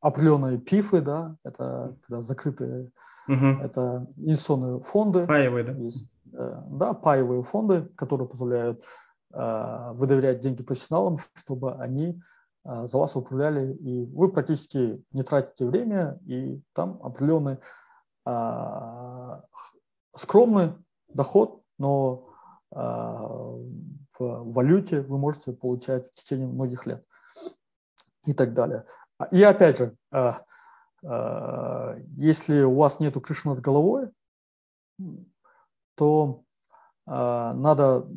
определенные 0.00 0.58
пифы, 0.58 1.00
да, 1.00 1.36
это 1.44 1.96
когда 2.02 2.22
закрытые, 2.22 2.90
угу. 3.28 3.46
это 3.60 4.06
инвестиционные 4.16 4.80
фонды. 4.80 5.26
Паевые, 5.26 5.64
да? 5.64 5.72
Есть, 5.72 6.06
э, 6.32 6.62
да, 6.70 6.94
паевые 6.94 7.42
фонды, 7.42 7.82
которые 7.96 8.28
позволяют 8.28 8.84
э, 9.36 9.92
выдавать 9.92 10.40
деньги 10.40 10.62
профессионалам, 10.62 11.18
чтобы 11.34 11.74
они 11.74 12.20
э, 12.64 12.86
за 12.86 12.98
вас 12.98 13.14
управляли, 13.16 13.74
и 13.74 14.06
вы 14.06 14.30
практически 14.32 15.04
не 15.12 15.22
тратите 15.22 15.66
время, 15.66 16.18
и 16.26 16.60
там 16.72 16.98
определенный 17.02 17.58
скромный 20.16 20.72
доход, 21.14 21.62
но 21.78 22.26
в 22.72 23.52
валюте 24.18 25.02
вы 25.02 25.18
можете 25.18 25.52
получать 25.52 26.10
в 26.10 26.14
течение 26.14 26.48
многих 26.48 26.86
лет 26.86 27.06
и 28.24 28.32
так 28.34 28.52
далее. 28.52 28.84
И 29.30 29.44
опять 29.44 29.78
же, 29.78 29.96
если 32.16 32.62
у 32.64 32.74
вас 32.74 32.98
нет 32.98 33.14
крыши 33.22 33.48
над 33.48 33.60
головой, 33.60 34.10
то 35.94 36.42
надо 37.06 38.08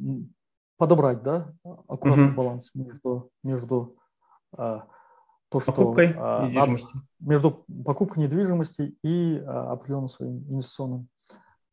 подобрать 0.80 1.22
да, 1.24 1.54
аккуратный 1.88 2.30
угу. 2.30 2.36
баланс 2.36 2.72
между, 2.74 3.30
между 3.44 3.98
э, 4.58 4.80
то, 5.50 5.60
что, 5.60 5.74
покупкой 5.74 6.14
э, 6.16 6.46
недвижимости. 6.46 6.94
Надо, 6.94 7.08
между 7.20 7.66
покупкой 7.86 8.24
недвижимости 8.24 8.98
и 9.04 9.36
э, 9.36 9.44
определенным 9.44 10.08
своим 10.08 10.38
инвестиционным 10.50 11.10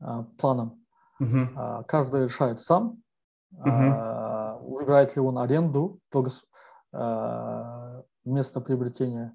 э, 0.00 0.24
планом. 0.36 0.82
Угу. 1.20 1.84
Каждый 1.86 2.24
решает 2.24 2.60
сам, 2.60 3.00
угу. 3.52 4.74
выбирает 4.74 5.16
ли 5.16 5.22
он 5.22 5.38
аренду, 5.38 5.98
долгос... 6.12 6.44
А, 6.92 8.02
место 8.24 8.60
приобретения 8.60 9.34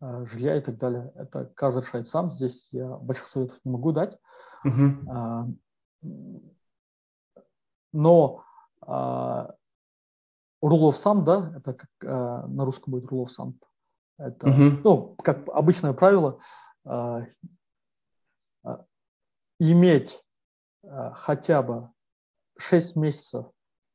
жилья 0.00 0.56
и 0.56 0.60
так 0.60 0.78
далее. 0.78 1.10
Это 1.16 1.46
каждый 1.56 1.82
решает 1.82 2.06
сам. 2.06 2.30
Здесь 2.30 2.68
я 2.70 2.96
больших 2.96 3.26
советов 3.26 3.58
не 3.64 3.72
могу 3.72 3.90
дать. 3.90 4.16
Угу. 4.64 5.56
Но 7.92 8.45
rule 8.86 9.50
of 10.62 10.94
thumb, 10.94 11.24
да, 11.24 11.52
это 11.56 11.74
как 11.74 11.90
на 12.02 12.64
русском 12.64 12.92
будет 12.92 13.10
rule 13.10 13.24
of 13.24 13.30
thumb. 13.36 13.54
Это, 14.18 14.48
uh-huh. 14.48 14.80
ну, 14.82 15.14
как 15.22 15.46
обычное 15.48 15.92
правило, 15.92 16.38
иметь 19.58 20.22
хотя 21.14 21.62
бы 21.62 21.90
6 22.58 22.96
месяцев 22.96 23.46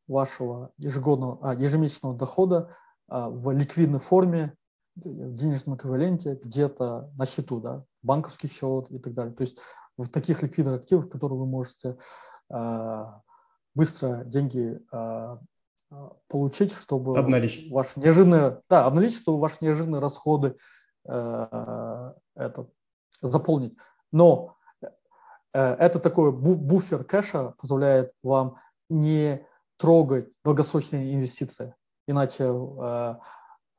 вашего 0.08 0.72
ежегодного, 0.78 1.40
а, 1.42 1.56
ежемесячного 1.56 2.16
дохода 2.16 2.76
а, 3.08 3.30
в 3.30 3.52
ликвидной 3.52 4.00
форме, 4.00 4.56
в 4.96 5.34
денежном 5.34 5.78
эквиваленте, 5.78 6.38
где-то 6.44 7.12
на 7.16 7.26
счету, 7.26 7.62
да, 7.62 7.86
банковский 8.04 8.50
счет 8.50 8.92
и 8.92 9.00
так 9.00 9.14
далее. 9.14 9.34
То 9.34 9.44
есть 9.44 9.58
в 9.98 10.08
таких 10.10 10.44
ликвидных 10.44 10.82
активах, 10.82 11.10
которые 11.10 11.40
вы 11.40 11.46
можете 11.46 11.98
а, 12.50 13.22
быстро 13.74 14.24
деньги 14.26 14.80
а 14.92 15.40
получить, 16.30 16.72
чтобы 16.74 17.18
обналичить. 17.18 17.70
ваши 17.70 18.00
неожиданные, 18.00 18.62
да, 18.70 18.86
обналичить, 18.86 19.20
чтобы 19.20 19.40
ваши 19.40 19.58
неожиданные 19.60 20.00
расходы 20.00 20.56
а, 21.06 22.16
это 22.34 22.70
заполнить. 23.22 23.76
Но 24.14 24.56
Э, 25.54 25.74
это 25.74 26.00
такой 26.00 26.32
буфер 26.32 27.04
кэша 27.04 27.54
позволяет 27.60 28.14
вам 28.24 28.58
не 28.90 29.46
трогать 29.78 30.32
долгосрочные 30.44 31.14
инвестиции. 31.14 31.76
Иначе, 32.08 32.44
э, 32.46 33.16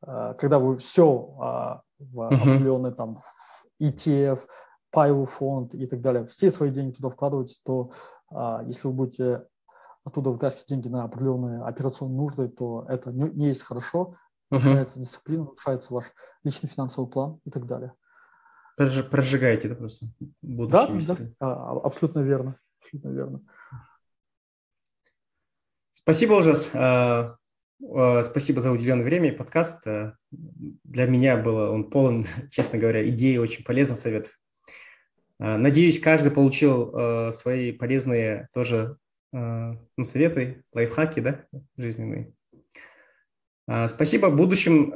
э, 0.07 0.35
когда 0.39 0.59
вы 0.59 0.79
все 0.79 1.37
а, 1.41 1.83
в 1.99 2.27
определенный 2.27 2.93
там 2.93 3.21
ETF, 3.81 4.41
паевый 4.91 5.27
фонд 5.27 5.75
и 5.75 5.87
так 5.87 6.01
далее, 6.01 6.27
все 6.27 6.51
свои 6.51 6.71
деньги 6.71 6.95
туда 6.95 7.09
вкладываете, 7.09 7.61
то 7.65 7.91
если 8.67 8.89
вы 8.89 8.95
будете 8.95 9.47
оттуда 10.05 10.31
вытаскивать 10.31 10.69
деньги 10.69 10.89
на 10.89 11.05
определенные 11.05 11.63
операционные 11.63 12.17
нужды, 12.17 12.49
то 12.49 12.85
это 12.89 13.13
не, 13.13 13.31
не 13.31 13.49
есть 13.49 13.63
хорошо, 13.63 14.17
нарушается 14.51 14.99
uh-huh. 14.99 15.03
дисциплина, 15.03 15.45
нарушается 15.45 15.95
ваш 15.95 16.07
личный 16.45 16.69
финансовый 16.69 17.09
план 17.09 17.41
и 17.45 17.51
так 17.51 17.67
далее. 17.67 17.95
Прожигаете, 18.77 19.69
да, 19.69 19.75
просто. 19.75 20.07
Да, 20.41 20.87
да, 20.87 21.17
а, 21.41 21.81
абсолютно 21.85 22.21
верно. 22.21 22.59
Абсолютно 22.81 23.11
верно. 23.11 23.41
Спасибо, 25.93 26.33
Ужас. 26.33 26.71
А, 26.75 27.37
а, 27.95 28.23
спасибо 28.23 28.61
за 28.61 28.73
уделенное 28.73 29.05
время 29.05 29.29
и 29.29 29.37
подкаст. 29.37 29.85
Для 30.31 31.07
меня 31.07 31.37
было 31.37 31.71
он 31.71 31.91
полон, 31.91 32.25
честно 32.51 32.79
говоря, 32.79 33.07
идей, 33.09 33.39
очень 33.39 33.65
полезных 33.65 33.99
советов. 33.99 34.39
Надеюсь, 35.39 35.99
каждый 35.99 36.31
получил 36.31 37.33
свои 37.33 37.73
полезные 37.73 38.49
тоже 38.53 38.97
ну, 39.33 40.05
советы, 40.05 40.63
лайфхаки, 40.73 41.21
да, 41.21 41.47
жизненные. 41.77 42.35
Спасибо. 43.87 44.27
В 44.27 44.37
будущем, 44.37 44.91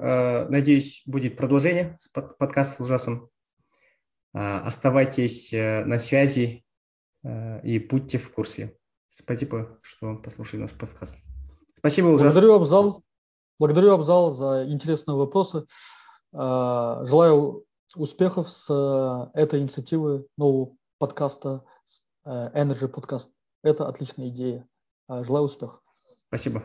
надеюсь, 0.51 1.03
будет 1.07 1.37
продолжение 1.37 1.97
подкаста 2.13 2.77
с 2.77 2.81
ужасом. 2.87 3.31
А, 4.39 4.61
оставайтесь 4.61 5.51
э, 5.55 5.83
на 5.87 5.99
связи 5.99 6.63
э, 7.25 7.63
и 7.63 7.79
будьте 7.79 8.19
в 8.19 8.31
курсе. 8.31 8.77
Спасибо, 9.09 9.79
что 9.81 10.17
послушали 10.17 10.61
наш 10.61 10.73
подкаст. 10.73 11.17
Спасибо, 11.73 12.09
Ужас. 12.09 12.35
Благодарю, 12.35 12.53
Абзал. 12.53 13.03
Благодарю, 13.59 13.93
Абзал, 13.93 14.33
за 14.33 14.67
интересные 14.69 15.17
вопросы. 15.17 15.65
А, 16.35 17.03
желаю 17.07 17.65
успехов 17.95 18.51
с 18.51 18.69
э, 18.69 19.41
этой 19.41 19.61
инициативой 19.61 20.27
нового 20.37 20.77
подкаста 20.99 21.65
Energy 22.27 22.91
Podcast. 22.91 23.29
Это 23.67 23.89
отличная 23.89 24.29
идея. 24.29 24.69
А, 25.09 25.25
желаю 25.25 25.47
успехов. 25.47 25.81
Спасибо. 26.29 26.63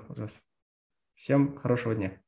Всем 1.16 1.58
хорошего 1.58 1.96
дня. 1.96 2.22